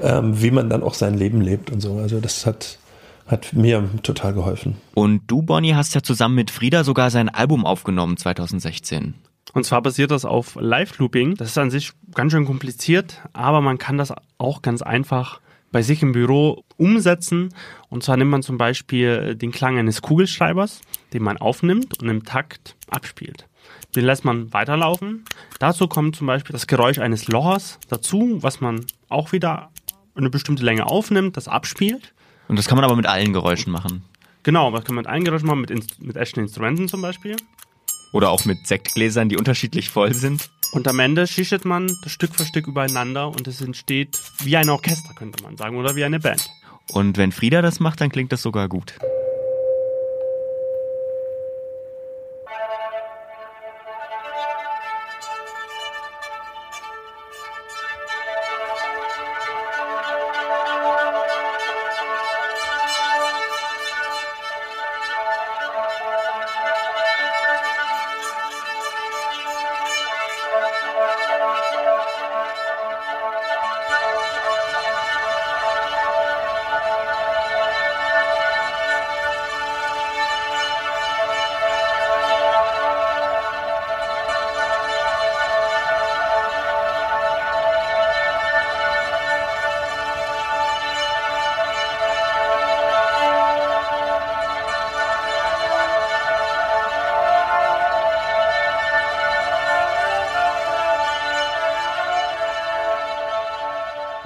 ähm, 0.01 0.41
wie 0.41 0.51
man 0.51 0.69
dann 0.69 0.83
auch 0.83 0.93
sein 0.93 1.13
Leben 1.13 1.39
lebt 1.39 1.71
und 1.71 1.79
so. 1.79 1.95
Also 1.95 2.19
das 2.19 2.45
hat 2.45 2.79
hat 3.27 3.53
mir 3.53 3.89
total 4.03 4.33
geholfen. 4.33 4.77
Und 4.93 5.21
du, 5.27 5.41
Bonnie, 5.41 5.73
hast 5.75 5.95
ja 5.95 6.01
zusammen 6.01 6.35
mit 6.35 6.51
Frieda 6.51 6.83
sogar 6.83 7.09
sein 7.09 7.29
Album 7.29 7.65
aufgenommen 7.65 8.17
2016. 8.17 9.13
Und 9.53 9.65
zwar 9.65 9.81
basiert 9.81 10.11
das 10.11 10.25
auf 10.25 10.57
Live-Looping. 10.59 11.35
Das 11.35 11.49
ist 11.49 11.57
an 11.57 11.71
sich 11.71 11.91
ganz 12.13 12.31
schön 12.31 12.45
kompliziert, 12.45 13.21
aber 13.33 13.61
man 13.61 13.77
kann 13.77 13.97
das 13.97 14.13
auch 14.37 14.61
ganz 14.61 14.81
einfach 14.81 15.41
bei 15.71 15.81
sich 15.81 16.01
im 16.01 16.11
Büro 16.11 16.63
umsetzen. 16.77 17.53
Und 17.89 18.03
zwar 18.03 18.17
nimmt 18.17 18.31
man 18.31 18.43
zum 18.43 18.57
Beispiel 18.57 19.35
den 19.35 19.51
Klang 19.51 19.77
eines 19.77 20.01
Kugelschreibers, 20.01 20.81
den 21.13 21.23
man 21.23 21.37
aufnimmt 21.37 22.01
und 22.01 22.09
im 22.09 22.23
Takt 22.23 22.75
abspielt. 22.89 23.47
Den 23.95 24.05
lässt 24.05 24.23
man 24.23 24.53
weiterlaufen. 24.53 25.25
Dazu 25.59 25.87
kommt 25.87 26.15
zum 26.15 26.27
Beispiel 26.27 26.53
das 26.53 26.67
Geräusch 26.67 26.99
eines 26.99 27.27
Lochers 27.27 27.79
dazu, 27.89 28.37
was 28.41 28.61
man 28.61 28.85
auch 29.09 29.31
wieder 29.31 29.69
eine 30.15 30.29
bestimmte 30.29 30.63
Länge 30.63 30.85
aufnimmt, 30.85 31.37
das 31.37 31.47
abspielt. 31.47 32.13
Und 32.51 32.57
das 32.57 32.67
kann 32.67 32.75
man 32.75 32.83
aber 32.83 32.97
mit 32.97 33.05
allen 33.05 33.31
Geräuschen 33.31 33.71
machen. 33.71 34.03
Genau, 34.43 34.71
das 34.71 34.83
kann 34.83 34.95
man 34.95 35.03
mit 35.03 35.09
allen 35.09 35.23
Geräuschen 35.23 35.47
machen, 35.47 35.61
mit, 35.61 36.01
mit 36.01 36.17
echten 36.17 36.41
Instrumenten 36.41 36.89
zum 36.89 37.01
Beispiel. 37.01 37.37
Oder 38.11 38.29
auch 38.29 38.43
mit 38.43 38.67
Sektgläsern, 38.67 39.29
die 39.29 39.37
unterschiedlich 39.37 39.89
voll 39.89 40.13
sind. 40.13 40.49
Und 40.73 40.85
am 40.89 40.99
Ende 40.99 41.27
schichtet 41.27 41.63
man 41.63 41.89
das 42.03 42.11
Stück 42.11 42.35
für 42.35 42.43
Stück 42.43 42.67
übereinander 42.67 43.29
und 43.29 43.47
es 43.47 43.61
entsteht 43.61 44.19
wie 44.43 44.57
ein 44.57 44.69
Orchester, 44.69 45.13
könnte 45.13 45.41
man 45.41 45.55
sagen, 45.55 45.77
oder 45.77 45.95
wie 45.95 46.03
eine 46.03 46.19
Band. 46.19 46.49
Und 46.91 47.17
wenn 47.17 47.31
Frieda 47.31 47.61
das 47.61 47.79
macht, 47.79 48.01
dann 48.01 48.09
klingt 48.09 48.33
das 48.33 48.41
sogar 48.41 48.67
gut. 48.67 48.95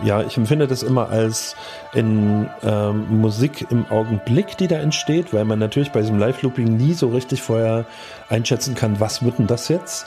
Ja, 0.06 0.22
ich 0.22 0.38
empfinde 0.38 0.68
das 0.68 0.84
immer 0.84 1.10
als 1.10 1.56
in 1.94 2.48
ähm, 2.64 3.22
Musik 3.22 3.66
im 3.72 3.86
Augenblick, 3.90 4.56
die 4.58 4.68
da 4.68 4.78
entsteht, 4.78 5.34
weil 5.34 5.46
man 5.46 5.58
natürlich 5.58 5.92
bei 5.92 6.02
diesem 6.02 6.20
Live-Looping 6.20 6.78
nie 6.78 6.94
so 6.94 7.10
richtig 7.10 7.42
vorher 7.42 7.86
einschätzen 8.30 8.76
kann, 8.76 9.00
was 9.00 9.24
wird 9.24 9.40
denn 9.40 9.48
das 9.48 9.68
jetzt? 9.68 10.06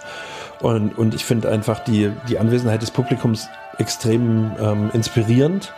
Und, 0.61 0.97
und 0.97 1.15
ich 1.15 1.25
finde 1.25 1.51
einfach 1.51 1.81
die, 1.81 2.13
die 2.29 2.39
Anwesenheit 2.39 2.81
des 2.81 2.93
Publikums 2.93 3.49
extrem 3.79 4.53
ähm, 4.61 4.91
inspirierend. 4.93 5.73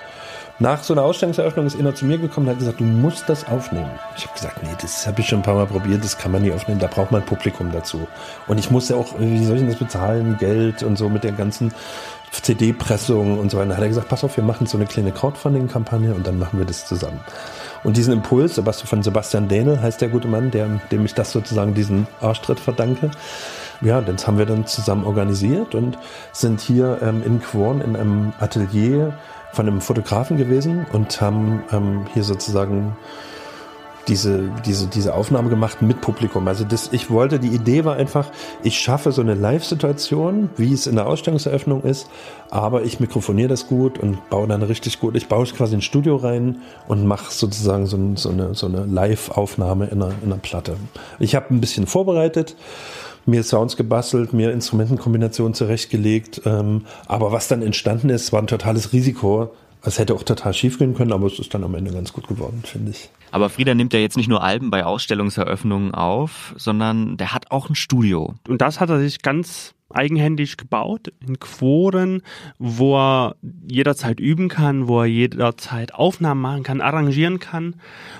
Nach 0.59 0.83
so 0.83 0.93
einer 0.93 1.05
Ausstellungseröffnung 1.05 1.65
ist 1.65 1.79
einer 1.79 1.95
zu 1.95 2.05
mir 2.05 2.19
gekommen 2.19 2.47
und 2.47 2.53
hat 2.53 2.59
gesagt, 2.59 2.81
du 2.81 2.85
musst 2.85 3.31
das 3.31 3.49
aufnehmen. 3.49 3.91
Ich 4.15 4.25
habe 4.25 4.35
gesagt, 4.35 4.63
nee, 4.63 4.69
das 4.79 5.07
habe 5.07 5.23
ich 5.23 5.27
schon 5.27 5.39
ein 5.39 5.43
paar 5.43 5.55
Mal 5.55 5.67
probiert, 5.67 6.05
das 6.05 6.19
kann 6.19 6.33
man 6.33 6.43
nie 6.43 6.53
aufnehmen, 6.53 6.79
da 6.79 6.87
braucht 6.87 7.11
man 7.13 7.23
ein 7.23 7.27
Publikum 7.27 7.73
dazu. 7.73 8.07
Und 8.47 8.59
ich 8.59 8.71
muss 8.71 8.91
ja 8.91 8.97
auch, 8.97 9.19
wie 9.19 9.43
soll 9.47 9.57
ich 9.57 9.63
denn 9.63 9.71
das 9.71 9.79
bezahlen, 9.79 10.37
Geld 10.39 10.83
und 10.83 10.99
so 10.99 11.09
mit 11.09 11.25
der 11.25 11.33
ganzen 11.33 11.73
CD-Pressung 12.31 13.39
und 13.39 13.51
so 13.51 13.59
weiter. 13.59 13.71
Da 13.71 13.77
hat 13.77 13.83
er 13.83 13.89
gesagt, 13.89 14.09
pass 14.09 14.25
auf, 14.25 14.37
wir 14.37 14.45
machen 14.45 14.67
so 14.67 14.77
eine 14.77 14.87
kleine 14.87 15.13
Crowdfunding-Kampagne 15.13 16.15
und 16.15 16.27
dann 16.27 16.39
machen 16.39 16.59
wir 16.59 16.67
das 16.67 16.87
zusammen. 16.87 17.21
Und 17.83 17.97
diesen 17.97 18.13
Impuls 18.13 18.61
von 18.85 19.03
Sebastian 19.03 19.49
Dähnel 19.49 19.81
heißt 19.81 20.01
der 20.01 20.09
gute 20.09 20.29
Mann, 20.29 20.51
der, 20.51 20.81
dem 20.91 21.05
ich 21.05 21.15
das 21.15 21.33
sozusagen 21.33 21.75
diesen 21.75 22.07
Arschtritt 22.21 22.61
verdanke. 22.61 23.11
Ja, 23.81 24.01
das 24.03 24.27
haben 24.27 24.37
wir 24.37 24.47
dann 24.47 24.67
zusammen 24.67 25.05
organisiert 25.05 25.75
und 25.75 25.97
sind 26.33 26.61
hier 26.61 26.99
ähm, 27.03 27.23
in 27.25 27.41
Quorn 27.41 27.81
in 27.81 27.97
einem 27.97 28.33
Atelier 28.39 29.15
von 29.53 29.67
einem 29.67 29.81
Fotografen 29.81 30.37
gewesen 30.37 30.87
und 30.93 31.21
haben 31.21 31.65
ähm, 31.73 32.07
hier 32.13 32.23
sozusagen 32.23 32.97
diese, 34.11 34.51
diese, 34.67 34.89
diese 34.89 35.15
Aufnahme 35.15 35.49
gemacht 35.49 35.81
mit 35.81 36.01
Publikum. 36.01 36.47
Also 36.49 36.65
das, 36.65 36.93
ich 36.93 37.11
wollte, 37.11 37.39
die 37.39 37.49
Idee 37.49 37.85
war 37.85 37.97
einfach, 37.97 38.31
ich 38.63 38.79
schaffe 38.79 39.13
so 39.13 39.23
eine 39.23 39.35
Live-Situation, 39.35 40.51
wie 40.57 40.73
es 40.73 40.87
in 40.87 40.97
der 40.97 41.07
Ausstellungseröffnung 41.07 41.83
ist, 41.85 42.09
aber 42.51 42.83
ich 42.83 43.01
mikrofoniere 43.01 43.49
das 43.49 43.69
gut 43.69 43.99
und 43.99 44.29
baue 44.29 44.49
dann 44.49 44.63
richtig 44.63 45.01
gut. 45.01 45.17
Ich 45.17 45.29
baue 45.29 45.47
quasi 45.47 45.77
ein 45.77 45.83
Studio 45.83 46.17
rein 46.17 46.59
und 46.89 47.07
mache 47.07 47.33
sozusagen 47.33 47.87
so, 47.87 47.99
so 48.17 48.31
eine, 48.31 48.55
so 48.55 48.67
eine 48.67 48.85
Live-Aufnahme 48.85 49.87
in 49.87 50.03
einer, 50.03 50.13
in 50.23 50.33
einer 50.33 50.43
Platte. 50.43 50.77
Ich 51.21 51.35
habe 51.35 51.55
ein 51.55 51.61
bisschen 51.61 51.87
vorbereitet 51.87 52.57
mir 53.27 53.43
Sounds 53.45 53.77
gebastelt, 53.77 54.33
mir 54.33 54.51
Instrumentenkombinationen 54.51 55.55
zurechtgelegt. 55.55 56.41
Ähm, 56.47 56.87
aber 57.07 57.33
was 57.33 57.49
dann 57.49 57.63
entstanden 57.63 58.09
ist, 58.09 58.33
war 58.33 58.43
ein 58.43 58.47
totales 58.47 58.93
Risiko. 58.93 59.53
Es 59.83 59.99
hätte 59.99 60.15
auch 60.15 60.23
total 60.23 60.53
schief 60.53 60.79
gehen 60.79 60.95
können, 60.95 61.13
aber 61.13 61.27
es 61.27 61.39
ist 61.39 61.55
dann 61.55 61.65
am 61.65 61.75
Ende 61.75 61.93
ganz 61.93 62.13
gut 62.13 62.29
geworden, 62.29 62.63
finde 62.65 62.91
ich. 62.91 63.09
Aber 63.31 63.49
Frieda 63.49 63.75
nimmt 63.75 63.93
ja 63.93 64.01
jetzt 64.01 64.17
nicht 64.17 64.29
nur 64.29 64.43
Alben 64.43 64.71
bei 64.71 64.85
Ausstellungseröffnungen 64.85 65.95
auf, 65.95 66.55
sondern 66.57 67.17
der 67.17 67.33
hat 67.33 67.51
auch 67.51 67.69
ein 67.69 67.75
Studio. 67.75 68.35
Und 68.49 68.61
das 68.61 68.81
hat 68.81 68.91
er 68.91 68.99
sich 68.99 69.23
ganz 69.23 69.75
eigenhändig 69.93 70.57
gebaut 70.57 71.13
in 71.27 71.41
Quoren, 71.41 72.23
wo 72.59 72.97
er 72.97 73.37
jederzeit 73.69 74.21
üben 74.21 74.49
kann, 74.49 74.89
wo 74.89 75.01
er 75.01 75.07
jederzeit 75.07 75.95
Aufnahmen 75.95 76.41
machen 76.41 76.63
kann, 76.63 76.81
arrangieren 76.81 77.41
kann. 77.41 77.77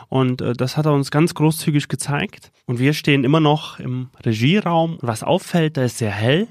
Und 0.09 0.43
äh, 0.43 0.53
das 0.55 0.77
hat 0.77 0.87
er 0.87 0.93
uns 0.93 1.11
ganz 1.11 1.35
großzügig 1.35 1.89
gezeigt. 1.89 2.51
Und 2.67 2.79
wir 2.79 2.93
stehen 2.93 3.25
immer 3.25 3.41
noch 3.41 3.79
im 3.79 4.11
Regieraum. 4.25 4.99
Was 5.01 5.23
auffällt, 5.23 5.77
da 5.77 5.85
ist 5.85 5.99
sehr 5.99 6.11
hell, 6.11 6.49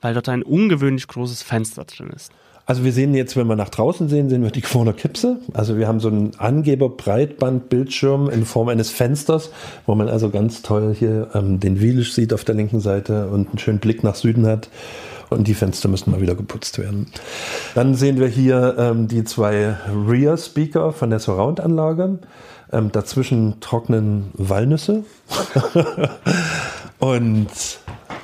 weil 0.00 0.14
dort 0.14 0.28
ein 0.28 0.42
ungewöhnlich 0.42 1.08
großes 1.08 1.42
Fenster 1.42 1.84
drin 1.84 2.10
ist. 2.10 2.32
Also 2.70 2.84
wir 2.84 2.92
sehen 2.92 3.14
jetzt, 3.14 3.36
wenn 3.36 3.48
wir 3.48 3.56
nach 3.56 3.70
draußen 3.70 4.08
sehen, 4.08 4.28
sehen 4.28 4.44
wir 4.44 4.52
die 4.52 4.60
Quoner 4.60 4.92
Kipse. 4.92 5.38
Also 5.54 5.76
wir 5.76 5.88
haben 5.88 5.98
so 5.98 6.06
einen 6.06 6.36
Angeber-Breitbandbildschirm 6.38 8.30
in 8.30 8.44
Form 8.44 8.68
eines 8.68 8.92
Fensters, 8.92 9.50
wo 9.86 9.96
man 9.96 10.08
also 10.08 10.30
ganz 10.30 10.62
toll 10.62 10.94
hier 10.96 11.30
ähm, 11.34 11.58
den 11.58 11.80
Wielisch 11.80 12.12
sieht 12.12 12.32
auf 12.32 12.44
der 12.44 12.54
linken 12.54 12.78
Seite 12.78 13.26
und 13.26 13.48
einen 13.48 13.58
schönen 13.58 13.80
Blick 13.80 14.04
nach 14.04 14.14
Süden 14.14 14.46
hat. 14.46 14.68
Und 15.30 15.48
die 15.48 15.54
Fenster 15.54 15.88
müssen 15.88 16.12
mal 16.12 16.20
wieder 16.20 16.36
geputzt 16.36 16.78
werden. 16.78 17.08
Dann 17.74 17.96
sehen 17.96 18.20
wir 18.20 18.28
hier 18.28 18.76
ähm, 18.78 19.08
die 19.08 19.24
zwei 19.24 19.74
Rear-Speaker 20.06 20.92
von 20.92 21.10
der 21.10 21.18
Surround-Anlage. 21.18 22.20
Ähm, 22.72 22.92
dazwischen 22.92 23.58
trocknen 23.58 24.30
Walnüsse. 24.34 25.02
und 27.00 27.48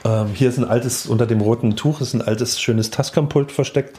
ähm, 0.05 0.27
hier 0.35 0.49
ist 0.49 0.59
ein 0.59 0.65
altes, 0.65 1.09
unter 1.09 1.27
dem 1.27 1.41
roten 1.41 1.75
Tuch 1.75 2.01
ist 2.01 2.15
ein 2.15 2.23
altes, 2.23 2.61
schönes 2.61 2.93
Tascam-Pult 2.93 3.51
versteckt 3.51 3.99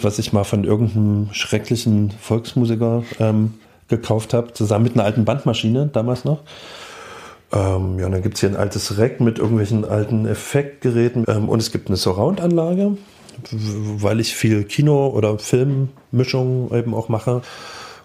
was 0.00 0.18
ich 0.18 0.32
mal 0.32 0.44
von 0.44 0.64
irgendeinem 0.64 1.28
schrecklichen 1.32 2.10
Volksmusiker 2.10 3.02
ähm, 3.18 3.54
gekauft 3.88 4.34
habe, 4.34 4.52
zusammen 4.52 4.84
mit 4.84 4.94
einer 4.94 5.04
alten 5.04 5.24
Bandmaschine 5.24 5.88
damals 5.92 6.24
noch. 6.24 6.40
Ähm, 7.52 7.98
ja, 7.98 8.08
dann 8.08 8.22
gibt 8.22 8.34
es 8.34 8.40
hier 8.40 8.50
ein 8.50 8.56
altes 8.56 8.98
Rack 8.98 9.20
mit 9.20 9.38
irgendwelchen 9.38 9.84
alten 9.84 10.26
Effektgeräten 10.26 11.24
ähm, 11.28 11.48
und 11.48 11.60
es 11.60 11.70
gibt 11.70 11.88
eine 11.88 11.96
Surround-Anlage, 11.96 12.96
weil 13.50 14.20
ich 14.20 14.34
viel 14.34 14.64
Kino- 14.64 15.08
oder 15.08 15.38
Filmmischung 15.38 16.74
eben 16.74 16.94
auch 16.94 17.08
mache. 17.08 17.42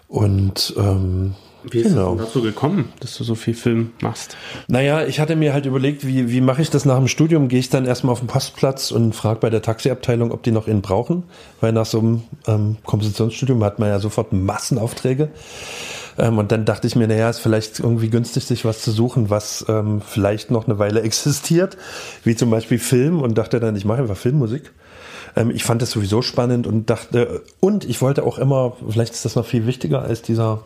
Und 0.08 0.74
ähm, 0.76 1.34
wie 1.70 1.78
ist 1.78 1.88
genau. 1.88 2.14
es 2.14 2.26
dazu 2.26 2.42
gekommen, 2.42 2.92
dass 3.00 3.16
du 3.16 3.24
so 3.24 3.34
viel 3.34 3.54
Film 3.54 3.92
machst? 4.00 4.36
Naja, 4.68 5.04
ich 5.04 5.20
hatte 5.20 5.36
mir 5.36 5.52
halt 5.52 5.66
überlegt, 5.66 6.06
wie, 6.06 6.30
wie 6.30 6.40
mache 6.40 6.62
ich 6.62 6.70
das 6.70 6.84
nach 6.84 6.98
dem 6.98 7.08
Studium? 7.08 7.48
Gehe 7.48 7.60
ich 7.60 7.70
dann 7.70 7.86
erstmal 7.86 8.12
auf 8.12 8.20
den 8.20 8.28
Postplatz 8.28 8.90
und 8.90 9.14
frage 9.14 9.40
bei 9.40 9.50
der 9.50 9.62
Taxiabteilung, 9.62 10.32
ob 10.32 10.42
die 10.42 10.50
noch 10.50 10.68
ihn 10.68 10.82
brauchen? 10.82 11.24
Weil 11.60 11.72
nach 11.72 11.86
so 11.86 11.98
einem 11.98 12.22
ähm, 12.46 12.76
Kompositionsstudium 12.84 13.62
hat 13.64 13.78
man 13.78 13.88
ja 13.88 13.98
sofort 13.98 14.32
Massenaufträge. 14.32 15.30
Ähm, 16.18 16.38
und 16.38 16.52
dann 16.52 16.64
dachte 16.64 16.86
ich 16.86 16.96
mir, 16.96 17.06
naja, 17.08 17.30
ist 17.30 17.38
vielleicht 17.38 17.80
irgendwie 17.80 18.10
günstig, 18.10 18.44
sich 18.44 18.64
was 18.64 18.82
zu 18.82 18.90
suchen, 18.90 19.30
was 19.30 19.64
ähm, 19.68 20.02
vielleicht 20.06 20.50
noch 20.50 20.66
eine 20.66 20.78
Weile 20.78 21.00
existiert, 21.02 21.76
wie 22.24 22.36
zum 22.36 22.50
Beispiel 22.50 22.78
Film. 22.78 23.22
Und 23.22 23.38
dachte 23.38 23.60
dann, 23.60 23.76
ich 23.76 23.84
mache 23.84 24.02
einfach 24.02 24.16
Filmmusik 24.16 24.72
ähm, 25.34 25.50
ich 25.50 25.64
fand 25.64 25.80
das 25.82 25.90
sowieso 25.90 26.22
spannend 26.22 26.66
und 26.66 26.90
dachte, 26.90 27.42
und 27.60 27.84
ich 27.84 28.02
wollte 28.02 28.24
auch 28.24 28.38
immer, 28.38 28.76
vielleicht 28.88 29.14
ist 29.14 29.24
das 29.24 29.34
noch 29.34 29.46
viel 29.46 29.66
wichtiger 29.66 30.02
als 30.02 30.22
dieser 30.22 30.64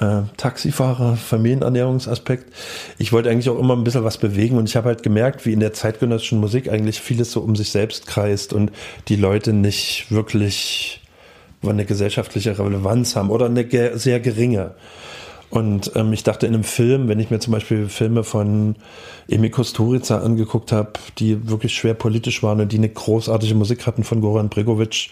äh, 0.00 0.22
Taxifahrer, 0.36 1.16
Familienernährungsaspekt. 1.16 2.52
Ich 2.98 3.12
wollte 3.12 3.30
eigentlich 3.30 3.48
auch 3.48 3.58
immer 3.58 3.76
ein 3.76 3.84
bisschen 3.84 4.04
was 4.04 4.18
bewegen 4.18 4.56
und 4.56 4.68
ich 4.68 4.76
habe 4.76 4.88
halt 4.88 5.02
gemerkt, 5.02 5.46
wie 5.46 5.52
in 5.52 5.60
der 5.60 5.72
zeitgenössischen 5.72 6.40
Musik 6.40 6.70
eigentlich 6.70 7.00
vieles 7.00 7.32
so 7.32 7.40
um 7.40 7.56
sich 7.56 7.70
selbst 7.70 8.06
kreist 8.06 8.52
und 8.52 8.72
die 9.08 9.16
Leute 9.16 9.52
nicht 9.52 10.06
wirklich 10.10 11.00
eine 11.62 11.84
gesellschaftliche 11.84 12.58
Relevanz 12.58 13.16
haben 13.16 13.30
oder 13.30 13.46
eine 13.46 13.98
sehr 13.98 14.20
geringe. 14.20 14.74
Und 15.50 15.92
ähm, 15.94 16.12
ich 16.12 16.24
dachte 16.24 16.46
in 16.46 16.54
einem 16.54 16.64
Film, 16.64 17.08
wenn 17.08 17.18
ich 17.20 17.30
mir 17.30 17.38
zum 17.38 17.54
Beispiel 17.54 17.88
Filme 17.88 18.22
von 18.22 18.76
Emi 19.28 19.48
Kusturica 19.48 20.18
angeguckt 20.18 20.72
habe, 20.72 20.92
die 21.18 21.48
wirklich 21.48 21.74
schwer 21.74 21.94
politisch 21.94 22.42
waren 22.42 22.60
und 22.60 22.70
die 22.70 22.76
eine 22.76 22.90
großartige 22.90 23.54
Musik 23.54 23.86
hatten 23.86 24.04
von 24.04 24.20
Goran 24.20 24.50
Bregovic, 24.50 25.10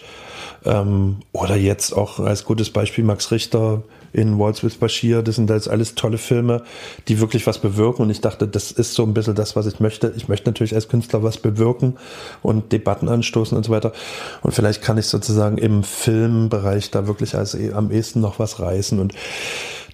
ähm, 0.65 1.17
oder 1.31 1.55
jetzt 1.55 1.91
auch 1.93 2.19
als 2.19 2.45
gutes 2.45 2.69
Beispiel 2.69 3.03
Max 3.03 3.31
Richter, 3.31 3.83
in 4.17 4.39
Waltz 4.39 4.63
with 4.63 4.75
Bashir. 4.75 5.21
Das 5.21 5.35
sind 5.35 5.49
jetzt 5.49 5.69
alles 5.69 5.95
tolle 5.95 6.17
Filme, 6.17 6.63
die 7.07 7.19
wirklich 7.19 7.45
was 7.45 7.59
bewirken. 7.59 8.01
Und 8.01 8.09
ich 8.09 8.19
dachte, 8.19 8.47
das 8.47 8.71
ist 8.71 8.93
so 8.93 9.03
ein 9.03 9.13
bisschen 9.13 9.35
das, 9.35 9.55
was 9.55 9.67
ich 9.67 9.79
möchte. 9.79 10.13
Ich 10.17 10.27
möchte 10.27 10.49
natürlich 10.49 10.73
als 10.73 10.87
Künstler 10.87 11.23
was 11.23 11.37
bewirken 11.37 11.97
und 12.41 12.71
Debatten 12.71 13.09
anstoßen 13.09 13.55
und 13.55 13.63
so 13.63 13.71
weiter. 13.71 13.93
Und 14.41 14.53
vielleicht 14.53 14.81
kann 14.81 14.97
ich 14.97 15.05
sozusagen 15.05 15.57
im 15.57 15.83
Filmbereich 15.83 16.89
da 16.91 17.07
wirklich 17.07 17.35
als 17.35 17.55
am 17.73 17.91
ehesten 17.91 18.19
noch 18.19 18.39
was 18.39 18.59
reißen. 18.59 18.99
Und 18.99 19.13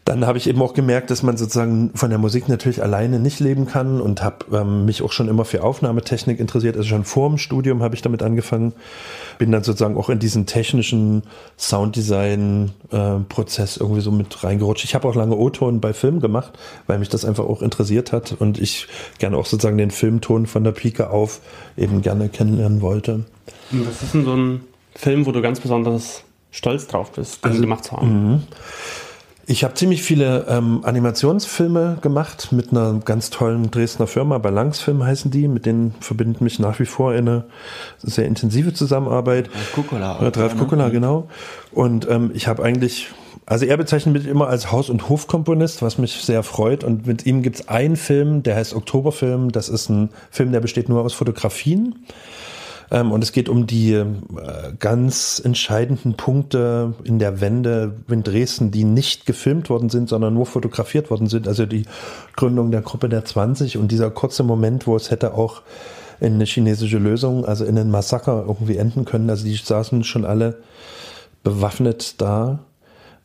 dann 0.05 0.25
habe 0.25 0.37
ich 0.37 0.47
eben 0.47 0.61
auch 0.61 0.73
gemerkt, 0.73 1.11
dass 1.11 1.23
man 1.23 1.37
sozusagen 1.37 1.91
von 1.95 2.09
der 2.09 2.19
Musik 2.19 2.49
natürlich 2.49 2.83
alleine 2.83 3.19
nicht 3.19 3.39
leben 3.39 3.67
kann 3.67 4.01
und 4.01 4.21
habe 4.21 4.45
ähm, 4.51 4.83
mich 4.83 5.01
auch 5.01 5.13
schon 5.13 5.29
immer 5.29 5.45
für 5.45 5.63
Aufnahmetechnik 5.63 6.41
interessiert. 6.41 6.75
Also 6.75 6.89
schon 6.89 7.05
vor 7.05 7.29
dem 7.29 7.37
Studium 7.37 7.81
habe 7.81 7.95
ich 7.95 8.01
damit 8.01 8.21
angefangen. 8.21 8.73
Bin 9.37 9.53
dann 9.53 9.63
sozusagen 9.63 9.95
auch 9.95 10.09
in 10.09 10.19
diesen 10.19 10.45
technischen 10.45 11.23
Sounddesign-Prozess 11.57 13.77
äh, 13.77 13.79
irgendwie 13.79 14.01
so 14.01 14.11
mit 14.11 14.43
reingerutscht. 14.43 14.83
Ich 14.83 14.93
habe 14.93 15.07
auch 15.07 15.15
lange 15.15 15.37
O-Ton 15.37 15.79
bei 15.79 15.93
Filmen 15.93 16.19
gemacht, 16.19 16.51
weil 16.85 16.99
mich 16.99 17.07
das 17.07 17.23
einfach 17.23 17.45
auch 17.45 17.61
interessiert 17.61 18.11
hat 18.11 18.35
und 18.37 18.59
ich 18.59 18.87
gerne 19.19 19.37
auch 19.37 19.45
sozusagen 19.45 19.77
den 19.77 19.91
Filmton 19.91 20.47
von 20.47 20.65
der 20.65 20.73
Pike 20.73 21.11
auf 21.11 21.39
eben 21.77 22.01
gerne 22.01 22.27
kennenlernen 22.27 22.81
wollte. 22.81 23.23
Was 23.71 24.03
ist 24.03 24.13
denn 24.13 24.25
so 24.25 24.35
ein 24.35 24.65
Film, 24.95 25.25
wo 25.25 25.31
du 25.31 25.41
ganz 25.41 25.61
besonders 25.61 26.25
stolz 26.51 26.87
drauf 26.87 27.13
bist, 27.13 27.45
den 27.45 27.51
also, 27.51 27.61
gemacht 27.61 27.85
zu 27.85 27.93
haben? 27.93 28.43
Mhm. 29.45 29.51
Ich 29.51 29.63
habe 29.63 29.73
ziemlich 29.73 30.03
viele 30.03 30.45
ähm, 30.47 30.81
Animationsfilme 30.83 31.97
gemacht 32.01 32.51
mit 32.51 32.71
einer 32.71 32.99
ganz 33.03 33.29
tollen 33.29 33.71
Dresdner 33.71 34.07
Firma, 34.07 34.37
Balanxfilm 34.37 35.03
heißen 35.03 35.31
die, 35.31 35.47
mit 35.47 35.65
denen 35.65 35.93
verbindet 35.99 36.41
mich 36.41 36.59
nach 36.59 36.79
wie 36.79 36.85
vor 36.85 37.11
eine 37.11 37.45
sehr 38.01 38.25
intensive 38.25 38.73
Zusammenarbeit. 38.73 39.49
Ralf 39.53 39.73
Kukula. 39.73 40.19
Oder 40.19 40.41
Ralf 40.41 40.57
Kukula, 40.57 40.89
genau. 40.89 41.27
Und 41.71 42.07
ähm, 42.09 42.31
ich 42.33 42.47
habe 42.47 42.63
eigentlich, 42.63 43.07
also 43.45 43.65
er 43.65 43.77
bezeichnet 43.77 44.13
mich 44.13 44.27
immer 44.27 44.47
als 44.47 44.71
Haus- 44.71 44.89
und 44.89 45.09
Hofkomponist, 45.09 45.81
was 45.81 45.97
mich 45.97 46.13
sehr 46.23 46.43
freut. 46.43 46.83
Und 46.83 47.05
mit 47.05 47.25
ihm 47.25 47.41
gibt's 47.41 47.67
einen 47.67 47.97
Film, 47.97 48.43
der 48.43 48.55
heißt 48.55 48.73
Oktoberfilm. 48.73 49.51
Das 49.51 49.69
ist 49.69 49.89
ein 49.89 50.09
Film, 50.31 50.51
der 50.51 50.61
besteht 50.61 50.87
nur 50.87 51.03
aus 51.03 51.13
Fotografien. 51.13 52.05
Ähm, 52.93 53.11
und 53.11 53.23
es 53.23 53.33
geht 53.33 53.49
um 53.49 53.67
die 53.67 53.91
äh, 53.93 54.05
ganz 54.79 55.41
entscheidenden 55.43 56.13
Punkte 56.13 56.93
in 57.03 57.19
der 57.19 57.41
Wende 57.41 57.95
in 58.07 58.23
Dresden, 58.23 58.71
die 58.71 58.85
nicht 58.85 59.25
gefilmt 59.25 59.69
worden 59.69 59.89
sind, 59.89 60.07
sondern 60.07 60.35
nur 60.35 60.45
fotografiert 60.45 61.09
worden 61.09 61.27
sind. 61.27 61.47
Also 61.47 61.65
die 61.65 61.85
Gründung 62.35 62.71
der 62.71 62.81
Gruppe 62.81 63.09
der 63.09 63.25
20 63.25 63.77
und 63.77 63.91
dieser 63.91 64.11
kurze 64.11 64.43
Moment, 64.43 64.85
wo 64.87 64.95
es 64.95 65.09
hätte 65.11 65.33
auch 65.33 65.63
in 66.21 66.35
eine 66.35 66.45
chinesische 66.45 66.99
Lösung, 66.99 67.43
also 67.43 67.65
in 67.65 67.77
einen 67.77 67.91
Massaker 67.91 68.45
irgendwie 68.47 68.77
enden 68.77 69.03
können. 69.05 69.29
Also 69.29 69.43
die 69.43 69.55
saßen 69.55 70.03
schon 70.03 70.23
alle 70.23 70.59
bewaffnet 71.43 72.21
da. 72.21 72.59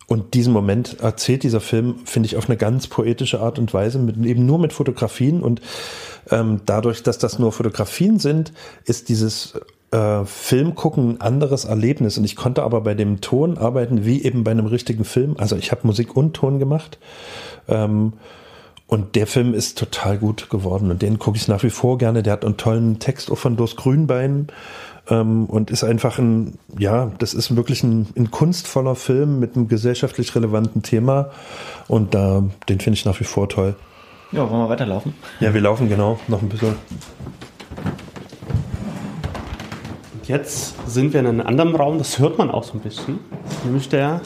Und 0.08 0.32
diesen 0.32 0.54
Moment 0.54 1.00
erzählt 1.00 1.42
dieser 1.42 1.60
Film, 1.60 1.96
finde 2.06 2.26
ich, 2.26 2.38
auf 2.38 2.48
eine 2.48 2.56
ganz 2.56 2.86
poetische 2.86 3.40
Art 3.40 3.58
und 3.58 3.74
Weise, 3.74 3.98
mit, 3.98 4.16
eben 4.24 4.46
nur 4.46 4.58
mit 4.58 4.72
Fotografien. 4.72 5.42
Und 5.42 5.60
ähm, 6.30 6.62
dadurch, 6.64 7.02
dass 7.02 7.18
das 7.18 7.38
nur 7.38 7.52
Fotografien 7.52 8.18
sind, 8.18 8.54
ist 8.86 9.10
dieses 9.10 9.60
äh, 9.90 10.24
Film 10.24 10.74
gucken 10.74 11.10
ein 11.10 11.20
anderes 11.20 11.66
Erlebnis. 11.66 12.16
Und 12.16 12.24
ich 12.24 12.36
konnte 12.36 12.62
aber 12.62 12.80
bei 12.80 12.94
dem 12.94 13.20
Ton 13.20 13.58
arbeiten 13.58 14.06
wie 14.06 14.22
eben 14.22 14.44
bei 14.44 14.50
einem 14.52 14.64
richtigen 14.64 15.04
Film. 15.04 15.36
Also 15.36 15.56
ich 15.56 15.70
habe 15.72 15.86
Musik 15.86 16.16
und 16.16 16.32
Ton 16.32 16.58
gemacht. 16.58 16.98
Ähm, 17.68 18.14
und 18.86 19.14
der 19.14 19.26
Film 19.26 19.52
ist 19.52 19.76
total 19.76 20.16
gut 20.16 20.48
geworden. 20.48 20.90
Und 20.90 21.02
den 21.02 21.18
gucke 21.18 21.36
ich 21.36 21.48
nach 21.48 21.62
wie 21.62 21.70
vor 21.70 21.98
gerne. 21.98 22.22
Der 22.22 22.32
hat 22.32 22.46
einen 22.46 22.56
tollen 22.56 22.98
Text 22.98 23.30
auch 23.30 23.36
von 23.36 23.58
Durst 23.58 23.76
Grünbein 23.76 24.48
ähm, 25.10 25.46
und 25.46 25.70
ist 25.70 25.84
einfach 25.84 26.18
ein, 26.18 26.58
ja, 26.78 27.10
das 27.18 27.34
ist 27.34 27.54
wirklich 27.56 27.82
ein, 27.82 28.08
ein, 28.16 28.30
kunstvoller 28.30 28.94
Film 28.94 29.38
mit 29.38 29.56
einem 29.56 29.68
gesellschaftlich 29.68 30.34
relevanten 30.34 30.82
Thema 30.82 31.30
und 31.86 32.14
da, 32.14 32.44
den 32.68 32.80
finde 32.80 32.96
ich 32.98 33.04
nach 33.04 33.18
wie 33.20 33.24
vor 33.24 33.48
toll. 33.48 33.74
Ja, 34.32 34.48
wollen 34.50 34.62
wir 34.62 34.68
weiterlaufen? 34.68 35.14
Ja, 35.40 35.54
wir 35.54 35.60
laufen 35.60 35.88
genau 35.88 36.18
noch 36.28 36.42
ein 36.42 36.48
bisschen. 36.48 36.74
Und 40.14 40.28
jetzt 40.28 40.74
sind 40.86 41.14
wir 41.14 41.20
in 41.20 41.26
einem 41.26 41.40
anderen 41.40 41.74
Raum, 41.74 41.98
das 41.98 42.18
hört 42.18 42.36
man 42.36 42.50
auch 42.50 42.64
so 42.64 42.74
ein 42.74 42.80
bisschen. 42.80 43.18
Nämlich 43.64 43.88
der. 43.88 44.20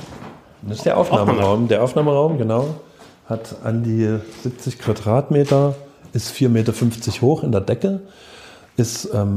Das 0.63 0.79
ist 0.79 0.87
der 0.87 0.97
Aufnahmeraum. 0.97 1.69
Der 1.69 1.83
Aufnahmeraum, 1.83 2.39
genau. 2.39 2.75
Hat 3.27 3.57
an 3.65 3.83
die 3.85 4.19
70 4.43 4.79
Quadratmeter, 4.79 5.75
ist 6.13 6.33
4,50 6.35 6.49
Meter 6.49 6.73
hoch 7.21 7.43
in 7.43 7.53
der 7.53 7.61
Decke, 7.61 8.01
ist 8.77 9.09
ähm, 9.15 9.35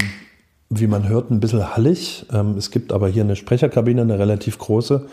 wie 0.69 0.87
man 0.87 1.07
hört, 1.07 1.31
ein 1.31 1.39
bisschen 1.39 1.75
hallig. 1.75 2.25
Ähm, 2.33 2.55
es 2.57 2.71
gibt 2.71 2.91
aber 2.91 3.07
hier 3.07 3.23
eine 3.23 3.35
Sprecherkabine, 3.35 4.01
eine 4.01 4.19
relativ 4.19 4.57
große. 4.57 5.07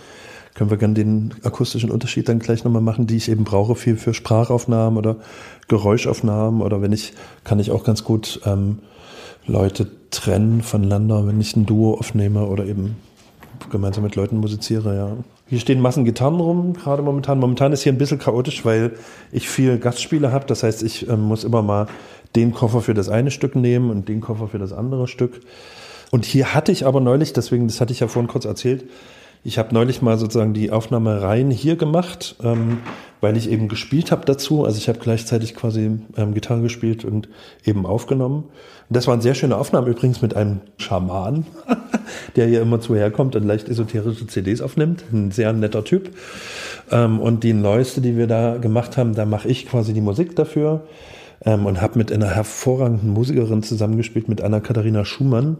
Können 0.55 0.71
wir 0.71 0.77
gerne 0.77 0.95
den 0.95 1.35
akustischen 1.45 1.91
Unterschied 1.91 2.29
dann 2.29 2.39
gleich 2.39 2.65
nochmal 2.65 2.83
machen, 2.83 3.07
die 3.07 3.17
ich 3.17 3.31
eben 3.31 3.45
brauche 3.45 3.75
viel 3.75 3.97
für 3.97 4.13
Sprachaufnahmen 4.13 4.99
oder 4.99 5.17
Geräuschaufnahmen 5.69 6.61
oder 6.61 6.83
wenn 6.83 6.93
ich, 6.93 7.15
kann 7.45 7.59
ich 7.59 7.71
auch 7.71 7.85
ganz 7.85 8.05
gut 8.05 8.41
ähm, 8.45 8.81
Leute 9.47 9.89
trennen 10.11 10.63
voneinander, 10.63 11.27
wenn 11.27 11.41
ich 11.41 11.57
ein 11.57 11.65
Duo 11.65 11.95
aufnehme 11.95 12.47
oder 12.47 12.67
eben 12.67 12.97
gemeinsam 13.71 14.05
mit 14.05 14.15
Leuten 14.15 14.39
musiziere, 14.39 14.97
ja. 14.97 15.17
Hier 15.49 15.61
stehen 15.61 15.81
Massen 15.81 16.05
Gitarren 16.05 16.41
rum, 16.41 16.73
gerade 16.73 17.03
momentan. 17.03 17.39
Momentan 17.39 17.73
ist 17.73 17.83
hier 17.83 17.93
ein 17.93 17.99
bisschen 17.99 18.19
chaotisch, 18.19 18.65
weil 18.65 18.93
ich 19.33 19.49
viel 19.49 19.79
Gastspiele 19.79 20.33
habe. 20.33 20.47
Das 20.47 20.63
heißt, 20.63 20.83
ich 20.83 21.09
ähm, 21.09 21.23
muss 21.23 21.45
immer 21.45 21.61
mal 21.61 21.89
den 22.37 22.53
Koffer 22.53 22.81
für 22.81 22.95
das 22.95 23.09
eine 23.09 23.31
Stück 23.31 23.57
nehmen 23.57 23.91
und 23.91 24.09
den 24.09 24.21
Koffer 24.21 24.49
für 24.49 24.59
das 24.59 24.73
andere 24.73 25.09
Stück. 25.09 25.41
Und 26.11 26.25
hier 26.25 26.55
hatte 26.55 26.73
ich 26.73 26.87
aber 26.87 27.01
neulich, 27.01 27.33
deswegen, 27.33 27.69
das 27.69 27.81
hatte 27.81 27.93
ich 27.93 28.01
ja 28.01 28.09
vorhin 28.09 28.29
kurz 28.29 28.45
erzählt, 28.45 28.85
ich 29.45 29.59
habe 29.59 29.75
neulich 29.75 30.03
mal 30.03 30.19
sozusagen 30.19 30.55
die 30.55 30.71
Aufnahme 30.71 31.21
rein 31.21 31.51
hier 31.51 31.75
gemacht, 31.75 32.37
ähm, 32.45 32.79
weil 33.21 33.37
ich 33.37 33.51
eben 33.51 33.67
gespielt 33.67 34.13
habe 34.13 34.25
dazu. 34.25 34.65
Also 34.65 34.79
ich 34.79 34.89
habe 34.89 35.01
gleichzeitig 35.01 35.57
quasi 35.57 35.99
ähm, 36.17 36.35
Gitarre 36.35 36.63
gespielt 36.63 37.05
und 37.05 37.29
eben 37.65 37.85
aufgenommen. 37.85 38.45
Und 38.45 38.97
das 38.97 39.09
war 39.09 39.15
eine 39.15 39.23
sehr 39.23 39.35
schöne 39.35 39.57
Aufnahme 39.57 39.91
übrigens 39.91 40.23
mit 40.23 40.37
einem 40.37 40.61
Schaman, 40.77 41.45
der 42.37 42.47
hier 42.47 42.63
immer 42.63 42.81
zu 42.81 42.95
herkommt 42.95 43.35
und 43.35 43.45
leicht 43.45 43.69
esoterische 43.69 44.29
CDs 44.29 44.61
aufnimmt. 44.61 45.03
Ein 45.13 45.33
sehr 45.33 45.53
netter 45.53 45.83
Typ. 45.83 46.11
Ähm, 46.93 47.19
und 47.19 47.43
die 47.43 47.53
neueste, 47.53 48.01
die 48.01 48.17
wir 48.17 48.29
da 48.29 48.59
gemacht 48.59 48.97
haben, 48.97 49.15
da 49.15 49.25
mache 49.25 49.49
ich 49.49 49.67
quasi 49.67 49.93
die 49.93 50.01
Musik 50.01 50.37
dafür 50.37 50.83
ähm, 51.45 51.67
und 51.67 51.81
habe 51.81 51.99
mit 51.99 52.13
einer 52.13 52.35
hervorragenden 52.35 53.11
Musikerin 53.11 53.63
zusammengespielt, 53.63 54.29
mit 54.29 54.41
Anna-Katharina 54.41 55.05
Schumann. 55.05 55.59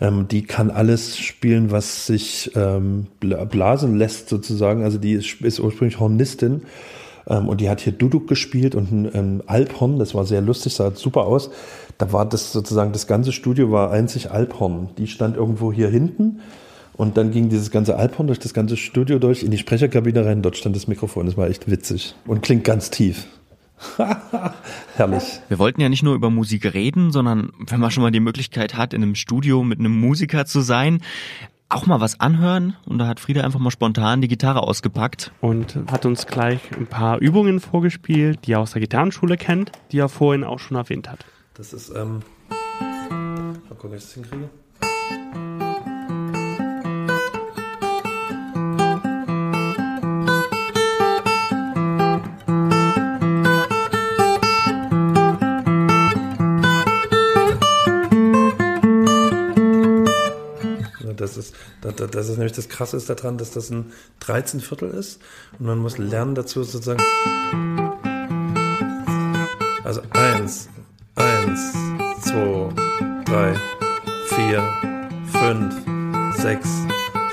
Ähm, 0.00 0.28
die 0.28 0.42
kann 0.42 0.70
alles 0.70 1.18
spielen, 1.18 1.70
was 1.70 2.06
sich 2.06 2.50
ähm, 2.54 3.06
blasen 3.20 3.96
lässt 3.96 4.28
sozusagen. 4.28 4.82
Also 4.82 4.98
die 4.98 5.12
ist, 5.12 5.40
ist 5.40 5.60
ursprünglich 5.60 5.98
Hornistin 5.98 6.62
ähm, 7.28 7.48
und 7.48 7.60
die 7.60 7.70
hat 7.70 7.80
hier 7.80 7.92
Duduk 7.92 8.28
gespielt 8.28 8.74
und 8.74 8.92
ein, 8.92 9.14
ein 9.14 9.42
Alphorn. 9.46 9.98
Das 9.98 10.14
war 10.14 10.26
sehr 10.26 10.42
lustig, 10.42 10.74
sah 10.74 10.92
super 10.94 11.26
aus. 11.26 11.50
Da 11.98 12.12
war 12.12 12.26
das 12.26 12.52
sozusagen, 12.52 12.92
das 12.92 13.06
ganze 13.06 13.32
Studio 13.32 13.70
war 13.70 13.90
einzig 13.90 14.30
Alphorn. 14.30 14.90
Die 14.98 15.06
stand 15.06 15.36
irgendwo 15.36 15.72
hier 15.72 15.88
hinten. 15.88 16.40
Und 16.92 17.18
dann 17.18 17.30
ging 17.30 17.50
dieses 17.50 17.70
ganze 17.70 17.96
Alphorn 17.96 18.26
durch 18.26 18.38
das 18.38 18.54
ganze 18.54 18.76
Studio 18.78 19.18
durch 19.18 19.42
in 19.42 19.50
die 19.50 19.58
Sprecherkabine 19.58 20.24
rein. 20.24 20.40
Dort 20.40 20.56
stand 20.56 20.74
das 20.76 20.88
Mikrofon. 20.88 21.26
Das 21.26 21.36
war 21.36 21.48
echt 21.48 21.70
witzig 21.70 22.14
und 22.26 22.42
klingt 22.42 22.64
ganz 22.64 22.90
tief. 22.90 23.26
Herrlich. 24.96 25.40
Wir 25.48 25.58
wollten 25.58 25.80
ja 25.80 25.88
nicht 25.88 26.02
nur 26.02 26.14
über 26.14 26.30
Musik 26.30 26.72
reden, 26.72 27.12
sondern 27.12 27.52
wenn 27.58 27.80
man 27.80 27.90
schon 27.90 28.02
mal 28.02 28.10
die 28.10 28.20
Möglichkeit 28.20 28.76
hat, 28.76 28.94
in 28.94 29.02
einem 29.02 29.14
Studio 29.14 29.62
mit 29.62 29.78
einem 29.78 29.98
Musiker 29.98 30.46
zu 30.46 30.60
sein, 30.60 31.00
auch 31.68 31.86
mal 31.86 32.00
was 32.00 32.20
anhören. 32.20 32.76
Und 32.86 32.98
da 32.98 33.06
hat 33.06 33.20
Frieda 33.20 33.42
einfach 33.42 33.58
mal 33.58 33.70
spontan 33.70 34.20
die 34.20 34.28
Gitarre 34.28 34.62
ausgepackt. 34.62 35.32
Und 35.40 35.78
hat 35.90 36.06
uns 36.06 36.26
gleich 36.26 36.60
ein 36.76 36.86
paar 36.86 37.18
Übungen 37.18 37.60
vorgespielt, 37.60 38.46
die 38.46 38.52
er 38.52 38.60
aus 38.60 38.72
der 38.72 38.80
Gitarrenschule 38.80 39.36
kennt, 39.36 39.72
die 39.92 39.98
er 39.98 40.08
vorhin 40.08 40.44
auch 40.44 40.58
schon 40.58 40.76
erwähnt 40.76 41.10
hat. 41.10 41.24
Das 41.54 41.72
ist, 41.72 41.90
ähm, 41.90 42.20
mal 42.48 43.54
gucken, 43.68 43.90
ob 43.90 43.94
ich 43.94 44.02
das 44.02 44.14
hinkriege. 44.14 44.48
Das 61.92 62.28
ist, 62.28 62.36
nämlich 62.36 62.52
das 62.52 62.68
Krasse 62.68 62.98
daran, 62.98 63.38
dass 63.38 63.52
das 63.52 63.70
ein 63.70 63.92
13 64.20 64.60
Viertel 64.60 64.90
ist 64.90 65.20
und 65.58 65.66
man 65.66 65.78
muss 65.78 65.98
lernen 65.98 66.34
dazu 66.34 66.64
sozusagen. 66.64 67.02
Also 69.84 70.02
eins, 70.10 70.68
eins, 71.14 71.72
zwei, 72.22 72.68
drei, 73.24 73.54
vier, 74.26 74.62
fünf, 75.30 76.36
sechs, 76.36 76.68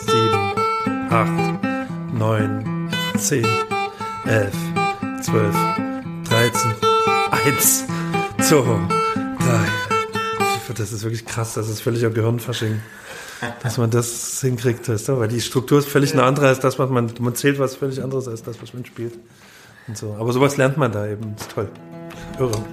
sieben, 0.02 1.10
acht, 1.10 2.14
neun, 2.14 2.92
zehn, 3.18 3.48
elf, 4.26 4.56
zwölf, 5.22 5.56
dreizehn, 6.30 6.74
eins, 7.32 7.86
zwei, 8.38 8.88
drei. 9.40 10.74
Das 10.76 10.92
ist 10.92 11.04
wirklich 11.04 11.26
krass, 11.26 11.56
das 11.56 11.70
ist 11.70 11.82
völliger 11.82 12.10
Gehirnfasching 12.10 12.82
dass 13.62 13.78
man 13.78 13.90
das 13.90 14.42
hinkriegt, 14.42 14.88
weißt 14.88 15.10
du? 15.10 15.20
weil 15.20 15.28
die 15.28 15.42
Struktur 15.42 15.80
ist 15.80 15.88
völlig 15.88 16.14
eine 16.14 16.24
andere 16.24 16.48
als 16.48 16.60
das, 16.60 16.80
was 16.80 16.90
man, 16.90 17.12
man 17.20 17.36
zählt 17.36 17.60
was 17.60 17.76
völlig 17.76 18.02
anderes 18.02 18.28
als 18.28 18.44
das, 18.44 18.62
was 18.62 18.74
man 18.74 18.86
spielt. 18.86 19.14
Und 19.88 19.98
so. 19.98 20.16
Aber 20.20 20.32
sowas 20.34 20.58
lernt 20.58 20.78
man 20.78 20.92
da 20.92 21.08
eben, 21.08 21.34
das 21.36 21.48
ist 21.48 21.52
toll. 21.52 21.70
Irre. 22.40 22.64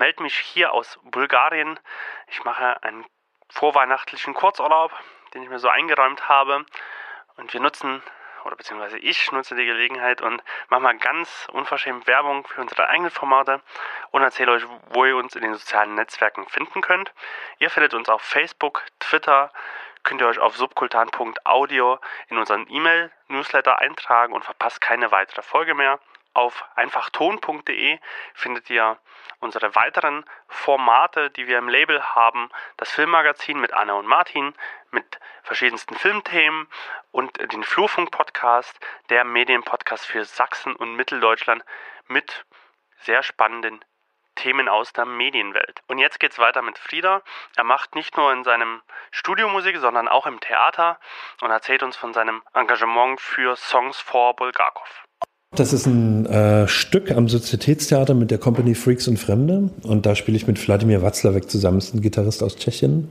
Melde 0.00 0.22
mich 0.22 0.36
hier 0.36 0.72
aus 0.72 0.98
Bulgarien. 1.04 1.78
Ich 2.26 2.42
mache 2.44 2.82
einen 2.82 3.04
vorweihnachtlichen 3.50 4.34
Kurzurlaub, 4.34 4.92
den 5.34 5.42
ich 5.42 5.48
mir 5.48 5.58
so 5.58 5.68
eingeräumt 5.68 6.28
habe 6.28 6.64
und 7.36 7.52
wir 7.52 7.60
nutzen 7.60 8.02
oder 8.44 8.56
beziehungsweise 8.56 8.98
ich 8.98 9.30
nutze 9.32 9.54
die 9.54 9.66
Gelegenheit 9.66 10.22
und 10.22 10.42
mache 10.70 10.80
mal 10.80 10.96
ganz 10.96 11.46
unverschämt 11.52 12.06
Werbung 12.06 12.46
für 12.46 12.62
unsere 12.62 12.88
eigenen 12.88 13.10
Formate 13.10 13.60
und 14.10 14.22
erzähle 14.22 14.52
euch, 14.52 14.64
wo 14.92 15.04
ihr 15.04 15.16
uns 15.16 15.36
in 15.36 15.42
den 15.42 15.52
sozialen 15.52 15.94
Netzwerken 15.94 16.48
finden 16.48 16.80
könnt. 16.80 17.12
Ihr 17.58 17.68
findet 17.68 17.92
uns 17.92 18.08
auf 18.08 18.22
Facebook, 18.22 18.86
Twitter, 18.98 19.52
könnt 20.02 20.22
ihr 20.22 20.28
euch 20.28 20.38
auf 20.38 20.56
subkultan.audio 20.56 21.98
in 22.28 22.38
unseren 22.38 22.66
E-Mail-Newsletter 22.70 23.78
eintragen 23.78 24.32
und 24.32 24.46
verpasst 24.46 24.80
keine 24.80 25.12
weitere 25.12 25.42
Folge 25.42 25.74
mehr. 25.74 26.00
Auf 26.32 26.64
einfachton.de 26.76 27.98
findet 28.34 28.70
ihr 28.70 28.98
unsere 29.40 29.74
weiteren 29.74 30.24
Formate, 30.46 31.30
die 31.30 31.48
wir 31.48 31.58
im 31.58 31.68
Label 31.68 32.02
haben. 32.02 32.50
Das 32.76 32.90
Filmmagazin 32.90 33.60
mit 33.60 33.72
Anna 33.72 33.94
und 33.94 34.06
Martin, 34.06 34.54
mit 34.90 35.18
verschiedensten 35.42 35.96
Filmthemen 35.96 36.68
und 37.10 37.36
den 37.52 37.64
Flurfunk-Podcast, 37.64 38.78
der 39.08 39.24
Medienpodcast 39.24 40.06
für 40.06 40.24
Sachsen 40.24 40.76
und 40.76 40.94
Mitteldeutschland 40.94 41.64
mit 42.06 42.44
sehr 42.98 43.22
spannenden 43.22 43.84
Themen 44.36 44.68
aus 44.68 44.92
der 44.92 45.06
Medienwelt. 45.06 45.82
Und 45.88 45.98
jetzt 45.98 46.20
geht's 46.20 46.38
weiter 46.38 46.62
mit 46.62 46.78
Frieda. 46.78 47.22
Er 47.56 47.64
macht 47.64 47.94
nicht 47.94 48.16
nur 48.16 48.32
in 48.32 48.44
seinem 48.44 48.82
Studio 49.10 49.48
Musik, 49.48 49.76
sondern 49.78 50.08
auch 50.08 50.26
im 50.26 50.40
Theater 50.40 50.98
und 51.40 51.50
erzählt 51.50 51.82
uns 51.82 51.96
von 51.96 52.12
seinem 52.12 52.42
Engagement 52.54 53.20
für 53.20 53.56
Songs 53.56 54.00
for 54.00 54.34
Bulgakov. 54.36 55.04
Das 55.56 55.72
ist 55.72 55.86
ein 55.86 56.26
äh, 56.26 56.68
Stück 56.68 57.10
am 57.10 57.28
Sozietätstheater 57.28 58.14
mit 58.14 58.30
der 58.30 58.38
Company 58.38 58.76
Freaks 58.76 59.08
und 59.08 59.18
Fremde. 59.18 59.70
Und 59.82 60.06
da 60.06 60.14
spiele 60.14 60.36
ich 60.36 60.46
mit 60.46 60.64
Wladimir 60.64 61.02
Watzlawick 61.02 61.50
zusammen. 61.50 61.78
Das 61.78 61.88
ist 61.88 61.94
ein 61.94 62.02
Gitarrist 62.02 62.44
aus 62.44 62.54
Tschechien. 62.54 63.08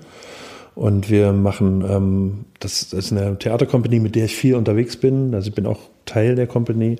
Und 0.73 1.10
wir 1.10 1.34
machen, 1.34 1.84
ähm, 1.86 2.45
das, 2.62 2.93
ist 2.93 3.12
eine 3.12 3.38
Theatercompany, 3.38 3.99
mit 3.99 4.15
der 4.15 4.25
ich 4.25 4.38
viel 4.38 4.56
unterwegs 4.56 4.95
bin. 4.95 5.36
Also 5.36 5.49
ich 5.49 5.56
bin 5.56 5.65
auch 5.65 5.80
Teil 6.06 6.36
der 6.36 6.47
Company. 6.47 6.95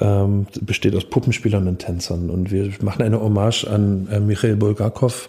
Ähm, 0.00 0.46
besteht 0.62 0.96
aus 0.96 1.04
Puppenspielern 1.04 1.68
und 1.68 1.80
Tänzern. 1.80 2.30
Und 2.30 2.50
wir 2.50 2.70
machen 2.80 3.02
eine 3.02 3.20
Hommage 3.20 3.66
an 3.66 4.08
äh, 4.10 4.20
Michael 4.20 4.56
Bulgakov 4.56 5.28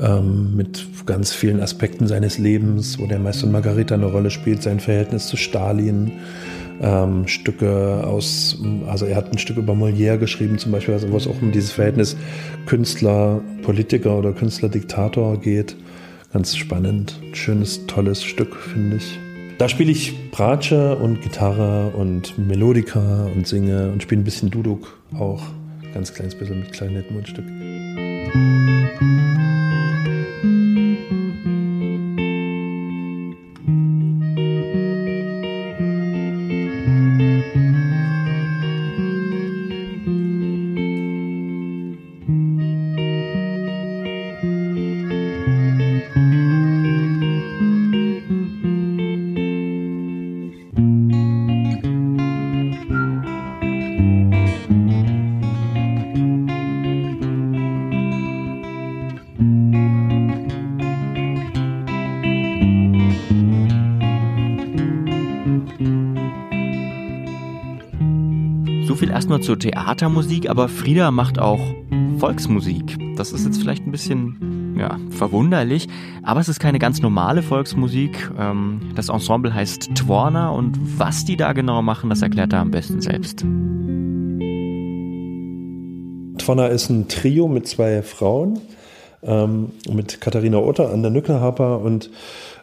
ähm, 0.00 0.54
mit 0.54 0.86
ganz 1.04 1.32
vielen 1.32 1.60
Aspekten 1.60 2.06
seines 2.06 2.38
Lebens, 2.38 3.00
wo 3.00 3.06
der 3.06 3.18
Meister 3.18 3.48
Margarita 3.48 3.96
eine 3.96 4.06
Rolle 4.06 4.30
spielt, 4.30 4.62
sein 4.62 4.78
Verhältnis 4.78 5.26
zu 5.26 5.36
Stalin 5.36 6.12
ähm, 6.82 7.28
Stücke 7.28 8.04
aus, 8.04 8.58
also 8.86 9.06
er 9.06 9.16
hat 9.16 9.32
ein 9.32 9.38
Stück 9.38 9.56
über 9.56 9.72
Molière 9.72 10.18
geschrieben 10.18 10.58
zum 10.58 10.72
Beispiel, 10.72 10.94
also 10.94 11.10
wo 11.10 11.16
es 11.16 11.26
auch 11.26 11.40
um 11.40 11.52
dieses 11.52 11.72
Verhältnis 11.72 12.16
Künstler-Politiker 12.66 14.18
oder 14.18 14.32
Künstler-Diktator 14.32 15.40
geht. 15.40 15.76
Ganz 16.32 16.56
spannend, 16.56 17.20
schönes, 17.32 17.86
tolles 17.86 18.24
Stück, 18.24 18.56
finde 18.56 18.96
ich. 18.96 19.18
Da 19.58 19.68
spiele 19.68 19.92
ich 19.92 20.30
Bratsche 20.30 20.96
und 20.96 21.20
Gitarre 21.20 21.90
und 21.90 22.36
Melodika 22.38 23.26
und 23.34 23.46
singe 23.46 23.90
und 23.90 24.02
spiele 24.02 24.22
ein 24.22 24.24
bisschen 24.24 24.50
Duduk 24.50 24.98
auch. 25.16 25.42
Ganz 25.94 26.12
kleines 26.14 26.34
bisschen 26.34 26.60
mit 26.60 27.81
Zur 69.42 69.58
Theatermusik, 69.58 70.48
aber 70.48 70.68
Frieda 70.68 71.10
macht 71.10 71.40
auch 71.40 71.58
Volksmusik. 72.18 72.96
Das 73.16 73.32
ist 73.32 73.44
jetzt 73.44 73.58
vielleicht 73.60 73.84
ein 73.84 73.90
bisschen 73.90 74.76
ja, 74.78 75.00
verwunderlich, 75.10 75.88
aber 76.22 76.38
es 76.38 76.48
ist 76.48 76.60
keine 76.60 76.78
ganz 76.78 77.02
normale 77.02 77.42
Volksmusik. 77.42 78.30
Ähm, 78.38 78.92
das 78.94 79.08
Ensemble 79.08 79.52
heißt 79.52 79.96
Twarna 79.96 80.50
und 80.50 80.78
was 80.96 81.24
die 81.24 81.36
da 81.36 81.54
genau 81.54 81.82
machen, 81.82 82.08
das 82.08 82.22
erklärt 82.22 82.52
er 82.52 82.60
am 82.60 82.70
besten 82.70 83.00
selbst. 83.00 83.40
Twarna 86.38 86.68
ist 86.68 86.88
ein 86.90 87.08
Trio 87.08 87.48
mit 87.48 87.66
zwei 87.66 88.02
Frauen, 88.02 88.60
ähm, 89.24 89.72
mit 89.90 90.20
Katharina 90.20 90.58
Otter 90.58 90.92
an 90.92 91.02
der 91.02 91.10
Nückelharper 91.10 91.80
und 91.80 92.10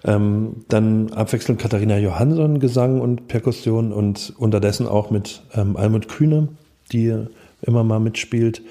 ähm, 0.05 0.63
dann 0.69 1.11
abwechselnd 1.11 1.59
Katharina 1.59 1.97
Johansson 1.97 2.61
Gesang 2.61 3.01
und 3.01 3.27
Perkussion 3.27 3.91
und 3.91 4.33
unterdessen 4.37 4.87
auch 4.87 5.09
mit 5.09 5.41
ähm, 5.53 5.75
Almut 5.75 6.07
Kühne 6.07 6.47
die 6.89 7.15
immer 7.61 7.83
mal 7.83 7.99
mitspielt. 7.99 8.61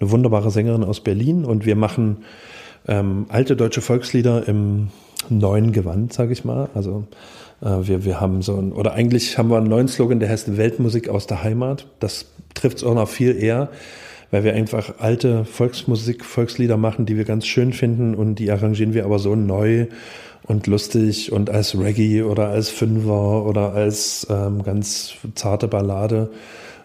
Eine 0.00 0.10
wunderbare 0.10 0.50
Sängerin 0.50 0.84
aus 0.84 1.00
Berlin 1.00 1.44
und 1.44 1.66
wir 1.66 1.76
machen 1.76 2.18
ähm, 2.86 3.26
alte 3.28 3.56
deutsche 3.56 3.80
Volkslieder 3.80 4.46
im 4.46 4.88
neuen 5.28 5.72
Gewand, 5.72 6.12
sage 6.12 6.32
ich 6.32 6.44
mal. 6.44 6.68
Also 6.74 7.04
äh, 7.62 7.86
wir, 7.86 8.04
wir 8.04 8.20
haben 8.20 8.42
so 8.42 8.56
ein, 8.56 8.72
oder 8.72 8.92
eigentlich 8.92 9.38
haben 9.38 9.50
wir 9.50 9.56
einen 9.56 9.68
neuen 9.68 9.88
Slogan, 9.88 10.20
der 10.20 10.28
heißt 10.28 10.56
Weltmusik 10.56 11.08
aus 11.08 11.26
der 11.26 11.42
Heimat. 11.42 11.86
Das 12.00 12.26
trifft 12.54 12.78
es 12.78 12.84
auch 12.84 12.94
noch 12.94 13.08
viel 13.08 13.36
eher, 13.42 13.70
weil 14.30 14.44
wir 14.44 14.54
einfach 14.54 14.94
alte 14.98 15.44
Volksmusik, 15.44 16.24
Volkslieder 16.24 16.76
machen, 16.76 17.06
die 17.06 17.16
wir 17.16 17.24
ganz 17.24 17.46
schön 17.46 17.72
finden 17.72 18.14
und 18.14 18.36
die 18.36 18.50
arrangieren 18.50 18.94
wir 18.94 19.04
aber 19.04 19.18
so 19.18 19.34
neu 19.34 19.86
und 20.46 20.66
lustig 20.66 21.32
und 21.32 21.48
als 21.48 21.78
Reggae 21.78 22.22
oder 22.22 22.48
als 22.48 22.68
Fünfer 22.68 23.46
oder 23.46 23.72
als 23.72 24.26
ähm, 24.28 24.62
ganz 24.62 25.14
zarte 25.34 25.68
Ballade 25.68 26.30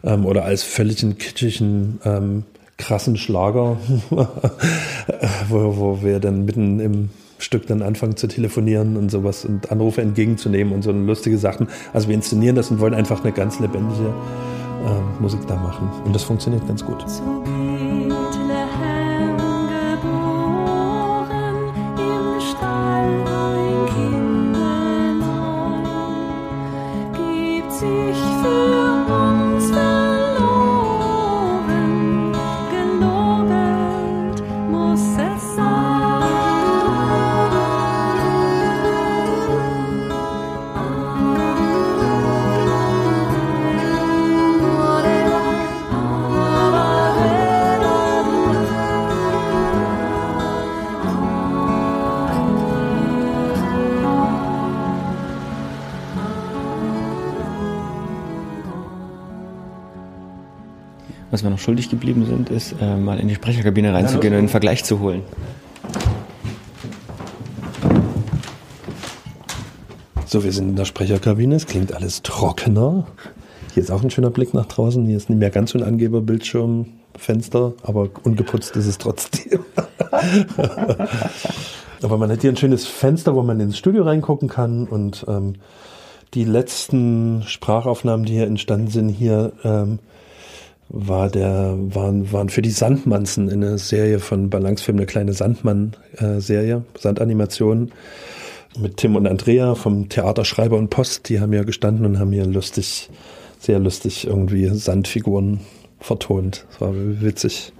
ähm, 0.03 0.25
oder 0.25 0.45
als 0.45 0.63
völligen 0.63 1.17
kitschigen, 1.17 1.99
ähm, 2.03 2.43
krassen 2.77 3.17
Schlager, 3.17 3.77
wo, 5.49 5.77
wo 5.77 6.01
wir 6.01 6.19
dann 6.19 6.45
mitten 6.45 6.79
im 6.79 7.09
Stück 7.38 7.67
dann 7.67 7.81
anfangen 7.81 8.17
zu 8.17 8.27
telefonieren 8.27 8.97
und 8.97 9.09
sowas 9.09 9.45
und 9.45 9.71
Anrufe 9.71 10.01
entgegenzunehmen 10.01 10.73
und 10.73 10.81
so 10.81 10.91
lustige 10.91 11.38
Sachen. 11.38 11.67
Also 11.93 12.07
wir 12.07 12.15
inszenieren 12.15 12.55
das 12.55 12.71
und 12.71 12.79
wollen 12.79 12.93
einfach 12.93 13.23
eine 13.23 13.33
ganz 13.33 13.59
lebendige 13.59 14.13
ähm, 14.85 15.21
Musik 15.21 15.41
da 15.47 15.55
machen. 15.55 15.89
Und 16.05 16.13
das 16.13 16.23
funktioniert 16.23 16.67
ganz 16.67 16.83
gut. 16.85 17.03
Was 61.39 61.45
wir 61.45 61.52
noch 61.52 61.60
schuldig 61.60 61.89
geblieben 61.89 62.25
sind, 62.25 62.49
ist 62.49 62.75
äh, 62.82 62.97
mal 62.97 63.17
in 63.17 63.30
die 63.30 63.36
Sprecherkabine 63.36 63.93
reinzugehen 63.93 64.34
und 64.34 64.39
einen 64.39 64.49
Vergleich 64.49 64.84
zu 64.84 64.99
holen. 64.99 65.21
So, 70.25 70.43
wir 70.43 70.52
sind 70.52 70.71
in 70.71 70.75
der 70.75 70.84
Sprecherkabine. 70.84 71.56
Es 71.56 71.65
klingt 71.65 71.93
alles 71.93 72.23
trockener. 72.23 73.08
Hier 73.73 73.82
ist 73.82 73.89
auch 73.89 74.04
ein 74.04 74.10
schöner 74.10 74.32
Blick 74.32 74.54
nach 74.54 74.65
draußen. 74.65 75.06
Hier 75.06 75.15
ist 75.15 75.30
nicht 75.30 75.39
mehr 75.39 75.49
ganz 75.49 75.71
so 75.71 75.80
ein 75.80 75.86
Angeberbildschirm, 75.86 76.88
Fenster, 77.15 77.71
aber 77.84 78.10
ungeputzt 78.23 78.75
ist 78.75 78.88
es 78.88 78.97
trotzdem. 78.97 79.62
aber 82.02 82.17
man 82.17 82.30
hat 82.30 82.41
hier 82.41 82.52
ein 82.52 82.58
schönes 82.58 82.86
Fenster, 82.86 83.34
wo 83.34 83.43
man 83.43 83.62
ins 83.62 83.78
Studio 83.78 84.04
reingucken 84.04 84.49
kann 84.49 84.89
und 84.89 85.23
ähm, 85.30 85.54
die 86.34 86.43
letzten 86.43 87.43
Sprachaufnahmen, 87.43 88.25
die 88.25 88.34
hier 88.34 88.47
entstanden 88.47 88.89
sind, 88.89 89.08
hier 89.08 89.54
ähm, 89.63 89.99
war 90.89 91.30
der, 91.30 91.75
waren, 91.78 92.32
waren 92.32 92.49
für 92.49 92.62
die 92.62 92.71
Sandmanzen 92.71 93.47
in 93.47 93.62
der 93.62 93.78
Serie 93.78 94.19
von 94.19 94.49
Balancefilm 94.49 94.97
eine 94.97 95.06
kleine 95.06 95.34
Sandmann-Serie, 95.34 96.84
Sandanimationen 96.97 97.91
mit 98.78 98.97
Tim 98.97 99.15
und 99.15 99.28
Andrea 99.28 99.75
vom 99.75 100.10
Theater 100.10 100.45
Schreiber 100.45 100.78
und 100.78 100.89
Post. 100.89 101.30
Die 101.30 101.39
haben 101.39 101.54
ja 101.54 101.63
gestanden 101.63 102.06
und 102.06 102.19
haben 102.19 102.32
hier 102.32 102.45
lustig, 102.45 103.10
sehr 103.60 103.80
lustig 103.80 104.25
irgendwie 104.28 104.67
Sandfiguren 104.67 105.62
vertont. 105.99 106.65
Das 106.71 106.82
war 106.82 106.93
witzig. 106.93 107.71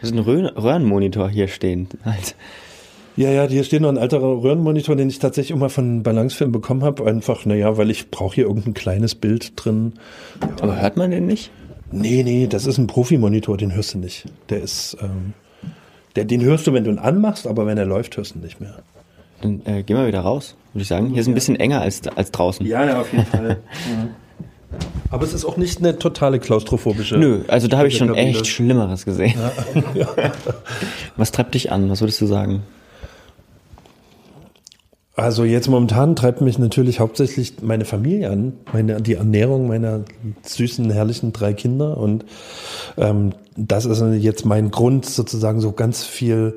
Das 0.00 0.10
ist 0.10 0.16
ein 0.16 0.22
Röhrenmonitor 0.22 1.28
hier 1.28 1.48
stehen. 1.48 1.88
Halt. 2.04 2.34
Ja, 3.14 3.30
ja, 3.30 3.46
hier 3.46 3.62
steht 3.62 3.82
noch 3.82 3.90
ein 3.90 3.98
alter 3.98 4.20
Röhrenmonitor, 4.20 4.96
den 4.96 5.08
ich 5.08 5.18
tatsächlich 5.18 5.56
immer 5.56 5.68
von 5.68 6.02
Balancefilm 6.02 6.50
bekommen 6.50 6.82
habe. 6.82 7.04
Einfach, 7.06 7.44
naja, 7.44 7.76
weil 7.76 7.90
ich 7.90 8.10
brauche 8.10 8.34
hier 8.34 8.46
irgendein 8.46 8.74
kleines 8.74 9.14
Bild 9.14 9.52
drin. 9.56 9.92
Aber 10.60 10.80
hört 10.80 10.96
man 10.96 11.10
den 11.10 11.26
nicht? 11.26 11.50
Nee, 11.92 12.22
nee, 12.22 12.46
das 12.46 12.66
ist 12.66 12.78
ein 12.78 12.86
Profimonitor, 12.86 13.56
den 13.56 13.74
hörst 13.74 13.94
du 13.94 13.98
nicht. 13.98 14.24
Der 14.48 14.60
ist, 14.60 14.96
ähm, 15.00 15.34
der, 16.16 16.24
den 16.24 16.42
hörst 16.42 16.66
du, 16.66 16.72
wenn 16.72 16.84
du 16.84 16.90
ihn 16.90 16.98
anmachst, 16.98 17.46
aber 17.46 17.66
wenn 17.66 17.78
er 17.78 17.86
läuft, 17.86 18.16
hörst 18.16 18.34
du 18.34 18.38
ihn 18.38 18.42
nicht 18.42 18.60
mehr. 18.60 18.82
Dann 19.40 19.62
äh, 19.64 19.82
gehen 19.82 19.96
wir 19.96 20.06
wieder 20.06 20.20
raus, 20.20 20.56
würde 20.72 20.82
ich 20.82 20.88
sagen. 20.88 21.10
Hier 21.10 21.20
ist 21.20 21.28
ein 21.28 21.34
bisschen 21.34 21.56
enger 21.56 21.80
als, 21.80 22.02
als 22.08 22.30
draußen. 22.30 22.64
Ja, 22.66 22.84
ja, 22.84 23.00
auf 23.00 23.12
jeden 23.12 23.26
Fall. 23.26 23.58
ja. 23.90 24.08
Aber 25.10 25.24
es 25.24 25.34
ist 25.34 25.44
auch 25.44 25.58
nicht 25.58 25.78
eine 25.80 25.98
totale 25.98 26.38
klaustrophobische. 26.38 27.18
Nö, 27.18 27.42
also 27.48 27.68
da 27.68 27.76
habe 27.78 27.88
ich 27.88 27.98
schon 27.98 28.08
Kabine. 28.08 28.30
echt 28.30 28.46
Schlimmeres 28.46 29.04
gesehen. 29.04 29.34
Was 31.16 31.32
treibt 31.32 31.54
dich 31.54 31.70
an? 31.70 31.90
Was 31.90 32.00
würdest 32.00 32.20
du 32.22 32.26
sagen? 32.26 32.62
Also 35.14 35.44
jetzt 35.44 35.68
momentan 35.68 36.16
treibt 36.16 36.40
mich 36.40 36.58
natürlich 36.58 36.98
hauptsächlich 36.98 37.60
meine 37.60 37.84
Familie 37.84 38.30
an, 38.30 38.54
meine, 38.72 39.02
die 39.02 39.14
Ernährung 39.14 39.68
meiner 39.68 40.04
süßen, 40.42 40.90
herrlichen 40.90 41.34
drei 41.34 41.52
Kinder. 41.52 41.98
Und 41.98 42.24
ähm, 42.96 43.34
das 43.56 43.84
ist 43.84 44.02
jetzt 44.22 44.46
mein 44.46 44.70
Grund, 44.70 45.04
sozusagen 45.04 45.60
so 45.60 45.72
ganz 45.72 46.02
viel 46.02 46.54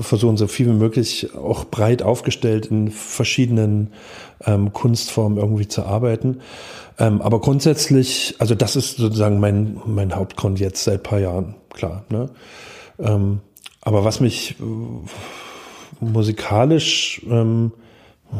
versuchen, 0.00 0.36
so 0.36 0.46
viel 0.46 0.66
wie 0.66 0.72
möglich 0.72 1.34
auch 1.34 1.66
breit 1.66 2.02
aufgestellt 2.02 2.66
in 2.66 2.90
verschiedenen 2.90 3.92
ähm, 4.44 4.72
Kunstformen 4.72 5.38
irgendwie 5.38 5.68
zu 5.68 5.84
arbeiten. 5.84 6.40
Ähm, 6.98 7.20
aber 7.20 7.40
grundsätzlich, 7.40 8.36
also 8.38 8.54
das 8.54 8.74
ist 8.76 8.96
sozusagen 8.96 9.38
mein, 9.38 9.80
mein 9.84 10.14
Hauptgrund 10.14 10.58
jetzt 10.60 10.82
seit 10.84 11.02
paar 11.02 11.20
Jahren, 11.20 11.54
klar. 11.74 12.04
Ne? 12.08 12.30
Ähm, 12.98 13.40
aber 13.82 14.04
was 14.04 14.20
mich 14.20 14.56
äh, 14.58 14.64
musikalisch 16.00 17.22
ähm, 17.28 17.72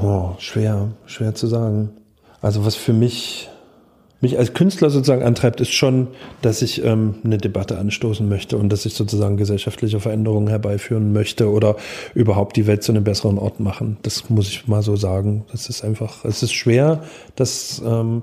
oh, 0.03 0.33
schwer, 0.39 0.89
schwer 1.07 1.35
zu 1.35 1.47
sagen. 1.47 1.91
Also 2.41 2.65
was 2.65 2.75
für 2.75 2.93
mich 2.93 3.49
mich 4.21 4.39
als 4.39 4.55
Künstler 4.55 4.89
sozusagen 4.91 5.23
antreibt, 5.23 5.61
ist 5.61 5.73
schon, 5.73 6.09
dass 6.41 6.63
ich 6.63 6.83
ähm, 6.85 7.17
eine 7.23 7.39
Debatte 7.39 7.79
anstoßen 7.79 8.27
möchte 8.29 8.57
und 8.57 8.71
dass 8.71 8.87
ich 8.87 8.95
sozusagen 8.95 9.37
gesellschaftliche 9.37 10.01
Veränderungen 10.01 10.49
herbeiführen 10.49 11.13
möchte 11.13 11.51
oder 11.51 11.77
überhaupt 12.15 12.57
die 12.57 12.67
Welt 12.67 12.83
zu 12.83 12.93
einem 12.93 13.05
besseren 13.05 13.39
Ort 13.39 13.61
machen. 13.61 13.99
Das 14.03 14.31
muss 14.31 14.49
ich 14.49 14.67
mal 14.67 14.83
so 14.83 14.97
sagen. 14.97 15.45
Das 15.53 15.69
ist 15.69 15.85
einfach, 15.85 16.25
es 16.25 16.43
ist 16.43 16.55
schwer, 16.55 17.03
das 17.35 17.83
ähm, 17.85 18.23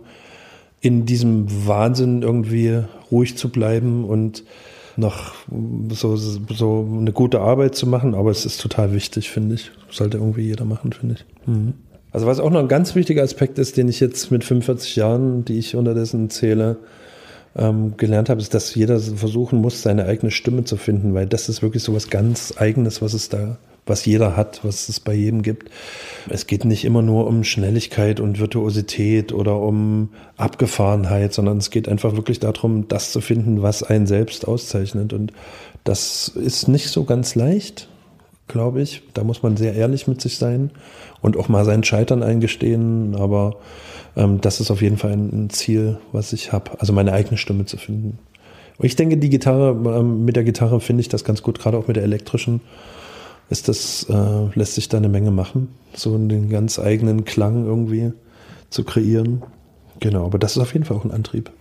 in 0.82 1.06
diesem 1.06 1.68
Wahnsinn 1.68 2.24
irgendwie 2.24 2.82
ruhig 3.12 3.38
zu 3.38 3.50
bleiben 3.50 4.04
und 4.04 4.44
noch 4.96 5.34
so, 5.90 6.16
so 6.16 6.88
eine 7.00 7.12
gute 7.12 7.42
Arbeit 7.42 7.76
zu 7.76 7.88
machen, 7.88 8.16
aber 8.16 8.32
es 8.32 8.46
ist 8.46 8.62
total 8.62 8.94
wichtig, 8.94 9.30
finde 9.30 9.56
ich. 9.56 9.72
Sollte 9.90 10.18
irgendwie 10.18 10.44
jeder 10.44 10.66
machen, 10.66 10.94
finde 10.94 11.16
ich. 11.16 11.48
Mhm. 11.48 11.74
Also 12.12 12.28
was 12.28 12.40
auch 12.40 12.52
noch 12.52 12.60
ein 12.60 12.68
ganz 12.68 12.94
wichtiger 12.94 13.24
Aspekt 13.24 13.58
ist, 13.58 13.76
den 13.76 13.88
ich 13.88 14.00
jetzt 14.00 14.30
mit 14.30 14.44
45 14.44 14.96
Jahren, 14.96 15.46
die 15.46 15.58
ich 15.58 15.76
unterdessen 15.76 16.30
zähle, 16.30 16.78
ähm, 17.56 17.98
gelernt 17.98 18.30
habe, 18.30 18.40
ist, 18.40 18.54
dass 18.54 18.74
jeder 18.76 19.00
versuchen 19.00 19.60
muss, 19.60 19.82
seine 19.82 20.06
eigene 20.06 20.32
Stimme 20.32 20.64
zu 20.64 20.78
finden, 20.78 21.14
weil 21.14 21.26
das 21.28 21.50
ist 21.50 21.62
wirklich 21.62 21.84
so 21.84 21.94
was 21.94 22.10
ganz 22.10 22.54
Eigenes, 22.58 23.02
was 23.02 23.14
es 23.14 23.30
da, 23.30 23.58
was 23.86 24.06
jeder 24.06 24.38
hat, 24.38 24.62
was 24.64 24.90
es 24.90 25.00
bei 25.00 25.14
jedem 25.14 25.42
gibt. 25.42 25.70
Es 26.30 26.48
geht 26.48 26.66
nicht 26.66 26.86
immer 26.86 27.02
nur 27.02 27.28
um 27.28 27.44
Schnelligkeit 27.44 28.20
und 28.20 28.40
Virtuosität 28.40 29.34
oder 29.34 29.60
um 29.60 30.10
Abgefahrenheit, 30.38 31.34
sondern 31.34 31.58
es 31.58 31.70
geht 31.70 31.90
einfach 31.90 32.16
wirklich 32.16 32.40
darum, 32.40 32.88
das 32.88 33.12
zu 33.12 33.20
finden, 33.20 33.62
was 33.62 33.84
einen 33.84 34.08
selbst 34.08 34.48
auszeichnet. 34.48 35.12
Und 35.12 35.34
das 35.84 36.30
ist 36.30 36.68
nicht 36.68 36.90
so 36.90 37.04
ganz 37.04 37.36
leicht, 37.36 37.90
glaube 38.48 38.82
ich. 38.82 39.04
Da 39.14 39.24
muss 39.24 39.44
man 39.44 39.58
sehr 39.58 39.74
ehrlich 39.74 40.08
mit 40.08 40.22
sich 40.22 40.38
sein 40.38 40.72
und 41.22 41.36
auch 41.36 41.50
mal 41.50 41.66
sein 41.66 41.84
Scheitern 41.84 42.24
eingestehen. 42.24 43.16
Aber 43.16 43.58
ähm, 44.16 44.40
das 44.40 44.62
ist 44.62 44.72
auf 44.72 44.82
jeden 44.82 44.98
Fall 44.98 45.12
ein, 45.12 45.50
Ziel, 45.50 45.98
was 46.14 46.32
ich 46.32 46.54
habe, 46.54 46.80
also 46.80 46.94
meine 46.94 47.12
eigene 47.12 47.38
Stimme 47.38 47.66
zu 47.66 47.78
finden. 47.78 48.18
Ich 48.80 48.96
denke, 48.96 49.18
die 49.18 49.30
Gitarre, 49.30 49.72
ähm, 50.00 50.26
mit 50.26 50.36
der 50.36 50.44
Gitarre 50.44 50.80
finde 50.80 51.02
ich 51.02 51.10
das 51.10 51.24
ganz 51.24 51.44
gut, 51.44 51.60
gerade 51.60 51.78
auch 51.78 51.88
mit 51.88 51.98
der 51.98 52.04
elektrischen. 52.04 52.62
Ist 53.50 53.68
das, 53.68 54.08
äh, 54.10 54.46
lässt 54.56 54.76
sich 54.76 54.90
da 54.90 54.98
eine 54.98 55.10
Menge 55.10 55.32
machen, 55.32 55.70
so 55.94 56.16
einen 56.16 56.50
ganz 56.50 56.80
eigenen 56.80 57.26
Klang 57.26 57.66
irgendwie 57.66 58.14
zu 58.70 58.84
kreieren. 58.84 59.44
Genau, 60.00 60.26
aber 60.26 60.40
das 60.40 60.56
ist 60.56 60.62
auf 60.62 60.74
jeden 60.74 60.86
Fall 60.86 60.98
auch 60.98 61.06
ein 61.06 61.12
Antrieb. 61.12 61.52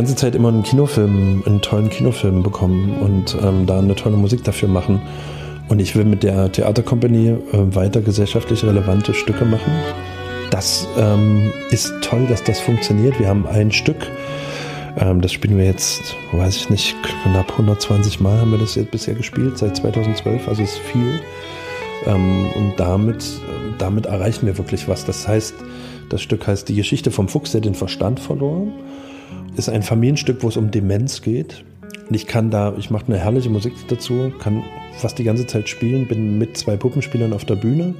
Ganze 0.00 0.16
Zeit 0.16 0.34
immer 0.34 0.48
einen 0.48 0.62
Kinofilm, 0.62 1.42
einen 1.44 1.60
tollen 1.60 1.90
Kinofilm 1.90 2.42
bekommen 2.42 2.96
und 3.02 3.36
ähm, 3.42 3.66
da 3.66 3.80
eine 3.80 3.94
tolle 3.94 4.16
Musik 4.16 4.42
dafür 4.44 4.66
machen. 4.66 5.02
Und 5.68 5.78
ich 5.78 5.94
will 5.94 6.06
mit 6.06 6.22
der 6.22 6.50
Theatercompany 6.50 7.28
äh, 7.28 7.36
weiter 7.52 8.00
gesellschaftlich 8.00 8.64
relevante 8.64 9.12
Stücke 9.12 9.44
machen. 9.44 9.70
Das 10.50 10.88
ähm, 10.96 11.52
ist 11.70 11.92
toll, 12.00 12.26
dass 12.30 12.42
das 12.42 12.60
funktioniert. 12.60 13.20
Wir 13.20 13.28
haben 13.28 13.46
ein 13.46 13.70
Stück, 13.70 14.06
ähm, 14.96 15.20
das 15.20 15.34
spielen 15.34 15.58
wir 15.58 15.66
jetzt, 15.66 16.16
weiß 16.32 16.56
ich 16.56 16.70
nicht, 16.70 16.96
knapp 17.02 17.50
120 17.50 18.20
Mal 18.20 18.40
haben 18.40 18.52
wir 18.52 18.58
das 18.58 18.76
jetzt 18.76 18.92
bisher 18.92 19.12
gespielt, 19.12 19.58
seit 19.58 19.76
2012, 19.76 20.48
also 20.48 20.62
ist 20.62 20.78
viel. 20.78 21.20
Ähm, 22.06 22.48
und 22.54 22.72
damit, 22.78 23.22
damit 23.76 24.06
erreichen 24.06 24.46
wir 24.46 24.56
wirklich 24.56 24.88
was. 24.88 25.04
Das 25.04 25.28
heißt, 25.28 25.56
das 26.08 26.22
Stück 26.22 26.46
heißt 26.46 26.70
Die 26.70 26.74
Geschichte 26.74 27.10
vom 27.10 27.28
Fuchs, 27.28 27.52
der 27.52 27.60
den 27.60 27.74
Verstand 27.74 28.18
verlor. 28.18 28.66
Ist 29.56 29.68
ein 29.68 29.82
Familienstück, 29.82 30.42
wo 30.42 30.48
es 30.48 30.56
um 30.56 30.70
Demenz 30.70 31.22
geht. 31.22 31.64
Und 32.08 32.14
ich 32.14 32.26
kann 32.26 32.50
da, 32.50 32.74
ich 32.76 32.90
mache 32.90 33.06
eine 33.06 33.18
herrliche 33.18 33.50
Musik 33.50 33.72
dazu, 33.88 34.32
kann 34.38 34.64
fast 34.96 35.18
die 35.18 35.24
ganze 35.24 35.46
Zeit 35.46 35.68
spielen, 35.68 36.08
bin 36.08 36.38
mit 36.38 36.56
zwei 36.56 36.76
Puppenspielern 36.76 37.32
auf 37.32 37.44
der 37.44 37.56
Bühne. 37.56 37.94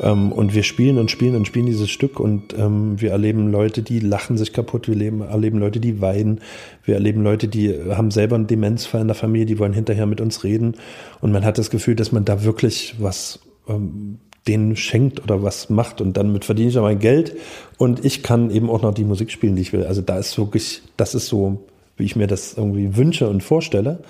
Ähm, 0.00 0.32
und 0.32 0.54
wir 0.54 0.62
spielen 0.62 0.98
und 0.98 1.10
spielen 1.10 1.34
und 1.34 1.46
spielen 1.46 1.66
dieses 1.66 1.90
Stück 1.90 2.20
und 2.20 2.56
ähm, 2.56 3.00
wir 3.00 3.10
erleben 3.10 3.50
Leute, 3.50 3.82
die 3.82 3.98
lachen 3.98 4.36
sich 4.36 4.52
kaputt, 4.52 4.88
wir 4.88 4.94
leben, 4.94 5.22
erleben 5.22 5.58
Leute, 5.58 5.80
die 5.80 6.00
weinen, 6.00 6.40
wir 6.84 6.94
erleben 6.94 7.22
Leute, 7.22 7.48
die 7.48 7.74
haben 7.90 8.10
selber 8.10 8.36
einen 8.36 8.46
Demenzfall 8.46 9.00
in 9.00 9.08
der 9.08 9.16
Familie, 9.16 9.46
die 9.46 9.58
wollen 9.58 9.72
hinterher 9.72 10.06
mit 10.06 10.20
uns 10.20 10.44
reden. 10.44 10.74
Und 11.20 11.32
man 11.32 11.44
hat 11.44 11.58
das 11.58 11.70
Gefühl, 11.70 11.96
dass 11.96 12.12
man 12.12 12.24
da 12.24 12.44
wirklich 12.44 12.94
was 12.98 13.40
ähm, 13.68 14.18
denen 14.48 14.76
schenkt 14.76 15.22
oder 15.22 15.42
was 15.42 15.70
macht 15.70 16.00
und 16.00 16.16
damit 16.16 16.44
verdiene 16.44 16.70
ich 16.70 16.74
ja 16.74 16.82
mein 16.82 16.98
Geld 16.98 17.36
und 17.76 18.04
ich 18.04 18.22
kann 18.22 18.50
eben 18.50 18.70
auch 18.70 18.82
noch 18.82 18.94
die 18.94 19.04
Musik 19.04 19.30
spielen, 19.30 19.54
die 19.54 19.62
ich 19.62 19.72
will. 19.72 19.84
Also 19.84 20.00
da 20.00 20.18
ist 20.18 20.36
wirklich, 20.38 20.82
das 20.96 21.14
ist 21.14 21.26
so, 21.26 21.60
wie 21.96 22.04
ich 22.04 22.16
mir 22.16 22.26
das 22.26 22.54
irgendwie 22.56 22.96
wünsche 22.96 23.28
und 23.28 23.42
vorstelle. 23.42 24.00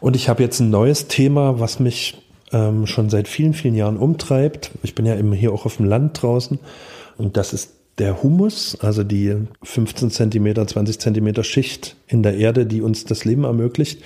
Und 0.00 0.16
ich 0.16 0.28
habe 0.28 0.42
jetzt 0.42 0.60
ein 0.60 0.70
neues 0.70 1.08
Thema, 1.08 1.60
was 1.60 1.80
mich 1.80 2.22
ähm, 2.52 2.86
schon 2.86 3.10
seit 3.10 3.28
vielen, 3.28 3.52
vielen 3.52 3.74
Jahren 3.74 3.96
umtreibt. 3.96 4.70
Ich 4.82 4.94
bin 4.94 5.06
ja 5.06 5.16
eben 5.16 5.32
hier 5.32 5.52
auch 5.52 5.66
auf 5.66 5.76
dem 5.76 5.86
Land 5.86 6.22
draußen 6.22 6.58
und 7.18 7.36
das 7.36 7.52
ist 7.52 7.77
der 7.98 8.22
Humus, 8.22 8.78
also 8.80 9.02
die 9.02 9.34
15 9.62 10.10
Zentimeter, 10.10 10.66
20 10.66 10.98
Zentimeter 10.98 11.42
Schicht 11.42 11.96
in 12.06 12.22
der 12.22 12.36
Erde, 12.36 12.64
die 12.64 12.80
uns 12.80 13.04
das 13.04 13.24
Leben 13.24 13.44
ermöglicht. 13.44 14.02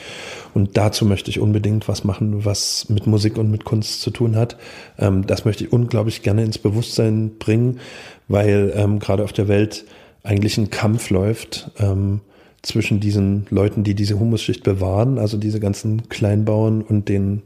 Und 0.55 0.77
dazu 0.77 1.05
möchte 1.05 1.31
ich 1.31 1.41
unbedingt 1.41 1.89
was 1.89 2.05
machen, 2.05 2.45
was 2.45 2.89
mit 2.89 3.07
Musik 3.07 3.37
und 3.37 3.51
mit 3.51 3.65
Kunst 3.65 4.01
zu 4.01 4.11
tun 4.11 4.37
hat. 4.37 4.57
Ähm, 4.99 5.27
das 5.27 5.45
möchte 5.45 5.65
ich 5.65 5.73
unglaublich 5.73 6.23
gerne 6.23 6.45
ins 6.45 6.59
Bewusstsein 6.59 7.33
bringen, 7.39 7.81
weil 8.29 8.73
ähm, 8.75 8.99
gerade 8.99 9.25
auf 9.25 9.33
der 9.33 9.49
Welt 9.49 9.85
eigentlich 10.23 10.57
ein 10.57 10.71
Kampf 10.71 11.11
läuft 11.11 11.71
ähm, 11.79 12.21
zwischen 12.63 13.01
diesen 13.01 13.47
Leuten, 13.51 13.85
die 13.85 13.95
diese 13.95 14.19
Humusschicht 14.19 14.63
bewahren, 14.63 15.19
also 15.19 15.37
diese 15.37 15.61
ganzen 15.61 16.09
Kleinbauern 16.09 16.81
und 16.83 17.09
den 17.09 17.43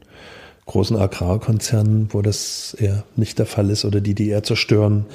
großen 0.67 0.97
Agrarkonzernen, 0.97 2.09
wo 2.11 2.21
das 2.21 2.75
eher 2.79 3.03
nicht 3.15 3.39
der 3.39 3.45
Fall 3.45 3.69
ist 3.69 3.85
oder 3.85 4.01
die, 4.01 4.13
die 4.13 4.29
eher 4.29 4.43
zerstören. 4.43 5.05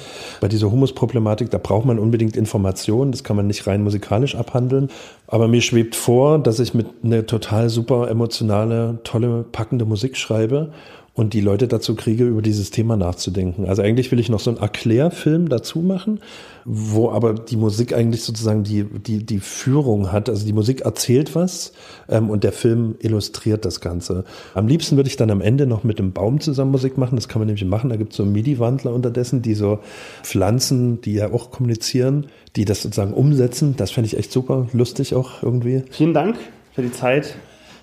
Bei 0.41 0.47
dieser 0.47 0.71
Humusproblematik, 0.71 1.49
da 1.51 1.59
braucht 1.59 1.85
man 1.85 1.99
unbedingt 1.99 2.35
Informationen, 2.35 3.11
das 3.11 3.23
kann 3.23 3.35
man 3.35 3.47
nicht 3.47 3.65
rein 3.65 3.83
musikalisch 3.83 4.35
abhandeln. 4.35 4.89
Aber 5.27 5.47
mir 5.47 5.61
schwebt 5.61 5.95
vor, 5.95 6.39
dass 6.39 6.59
ich 6.59 6.73
mit 6.73 6.87
einer 7.03 7.25
total 7.25 7.69
super 7.69 8.09
emotionale, 8.09 8.99
tolle, 9.03 9.45
packende 9.51 9.85
Musik 9.85 10.17
schreibe 10.17 10.71
und 11.15 11.33
die 11.33 11.41
Leute 11.41 11.67
dazu 11.67 11.95
kriege, 11.95 12.25
über 12.25 12.41
dieses 12.41 12.71
Thema 12.71 12.97
nachzudenken. 12.97 13.67
Also 13.67 13.83
eigentlich 13.83 14.11
will 14.11 14.19
ich 14.19 14.29
noch 14.29 14.39
so 14.39 14.49
einen 14.49 14.59
Erklärfilm 14.59 15.47
dazu 15.47 15.79
machen, 15.79 16.19
wo 16.65 17.11
aber 17.11 17.35
die 17.35 17.55
Musik 17.55 17.93
eigentlich 17.93 18.23
sozusagen 18.23 18.63
die, 18.63 18.83
die, 18.83 19.23
die 19.23 19.39
Führung 19.39 20.11
hat. 20.11 20.27
Also 20.27 20.43
die 20.45 20.53
Musik 20.53 20.81
erzählt 20.81 21.35
was 21.35 21.73
ähm, 22.09 22.31
und 22.31 22.43
der 22.43 22.51
Film 22.51 22.95
illustriert 22.99 23.63
das 23.63 23.79
Ganze. 23.79 24.23
Am 24.55 24.67
liebsten 24.67 24.95
würde 24.95 25.07
ich 25.07 25.15
dann 25.15 25.29
am 25.29 25.41
Ende 25.41 25.67
noch 25.67 25.83
mit 25.83 25.99
einem 25.99 26.13
Baum 26.13 26.39
zusammen 26.39 26.71
Musik 26.71 26.97
machen. 26.97 27.15
Das 27.15 27.27
kann 27.27 27.39
man 27.39 27.45
nämlich 27.45 27.65
machen. 27.65 27.91
Da 27.91 27.95
gibt 27.95 28.13
es 28.13 28.17
so 28.17 28.25
MIDI-Wandler 28.25 28.91
unterdessen, 28.91 29.43
die 29.43 29.53
so 29.53 29.79
Pflanzen, 30.23 30.99
die 31.01 31.13
ja 31.13 31.31
auch 31.31 31.51
kommunizieren, 31.51 32.25
die 32.55 32.65
das 32.65 32.81
sozusagen 32.81 33.13
umsetzen. 33.13 33.75
Das 33.77 33.91
fände 33.91 34.07
ich 34.07 34.17
echt 34.17 34.31
super, 34.31 34.67
lustig 34.73 35.13
auch 35.13 35.43
irgendwie. 35.43 35.83
Vielen 35.91 36.15
Dank. 36.15 36.37
für 36.73 36.81
die 36.81 36.91
Zeit. 36.91 37.35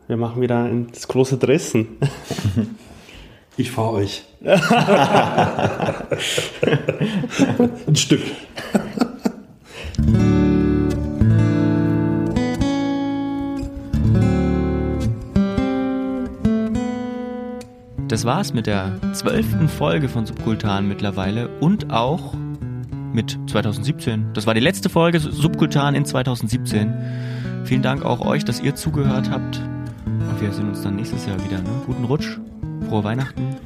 Wir 0.09 0.16
machen 0.16 0.43
wieder 0.43 0.69
ins 0.69 1.07
große 1.07 1.37
Dresden. 1.38 1.87
Ich 3.56 3.70
fahre 3.70 3.92
euch. 3.92 4.24
Ein 7.86 7.96
Stück. 7.96 8.22
Das 18.08 18.24
war's 18.24 18.52
mit 18.52 18.66
der 18.66 18.98
zwölften 19.12 19.68
Folge 19.68 20.08
von 20.08 20.26
Subkultan 20.26 20.88
mittlerweile 20.88 21.48
und 21.60 21.92
auch 21.92 22.34
mit 23.12 23.38
2017. 23.46 24.32
Das 24.34 24.46
war 24.46 24.54
die 24.54 24.60
letzte 24.60 24.88
Folge 24.88 25.20
Subkultan 25.20 25.94
in 25.94 26.04
2017. 26.04 26.92
Vielen 27.64 27.82
Dank 27.82 28.04
auch 28.04 28.20
euch, 28.20 28.44
dass 28.44 28.60
ihr 28.60 28.74
zugehört 28.74 29.30
habt. 29.30 29.60
Und 30.06 30.40
wir 30.40 30.52
sehen 30.52 30.68
uns 30.68 30.82
dann 30.82 30.96
nächstes 30.96 31.24
Jahr 31.26 31.36
wieder. 31.44 31.58
Ne? 31.58 31.70
Guten 31.86 32.04
Rutsch, 32.04 32.38
frohe 32.90 33.05
Weihnachten. 33.05 33.57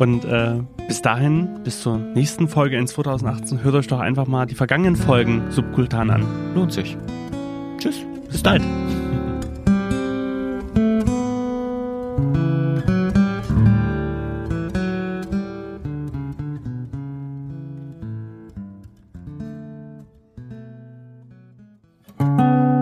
Und 0.00 0.24
äh, 0.24 0.54
bis 0.88 1.00
dahin, 1.00 1.62
bis 1.62 1.80
zur 1.80 1.96
nächsten 1.96 2.48
Folge 2.48 2.76
in 2.76 2.88
2018, 2.88 3.62
hört 3.62 3.76
euch 3.76 3.86
doch 3.86 4.00
einfach 4.00 4.26
mal 4.26 4.46
die 4.46 4.56
vergangenen 4.56 4.96
Folgen 4.96 5.50
Subkultan 5.50 6.10
an. 6.10 6.26
Lohnt 6.54 6.72
sich. 6.72 6.96
Tschüss, 7.78 8.00
bis 8.28 8.42
bald. 8.42 8.62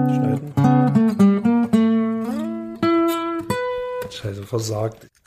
Schneiden. 0.09 0.55
Scheiße, 4.11 4.43
versagt. 4.45 5.20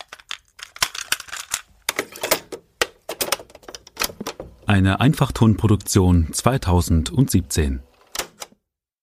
Eine 4.73 4.99
Einfachtonproduktion 4.99 6.29
2017. 6.31 7.81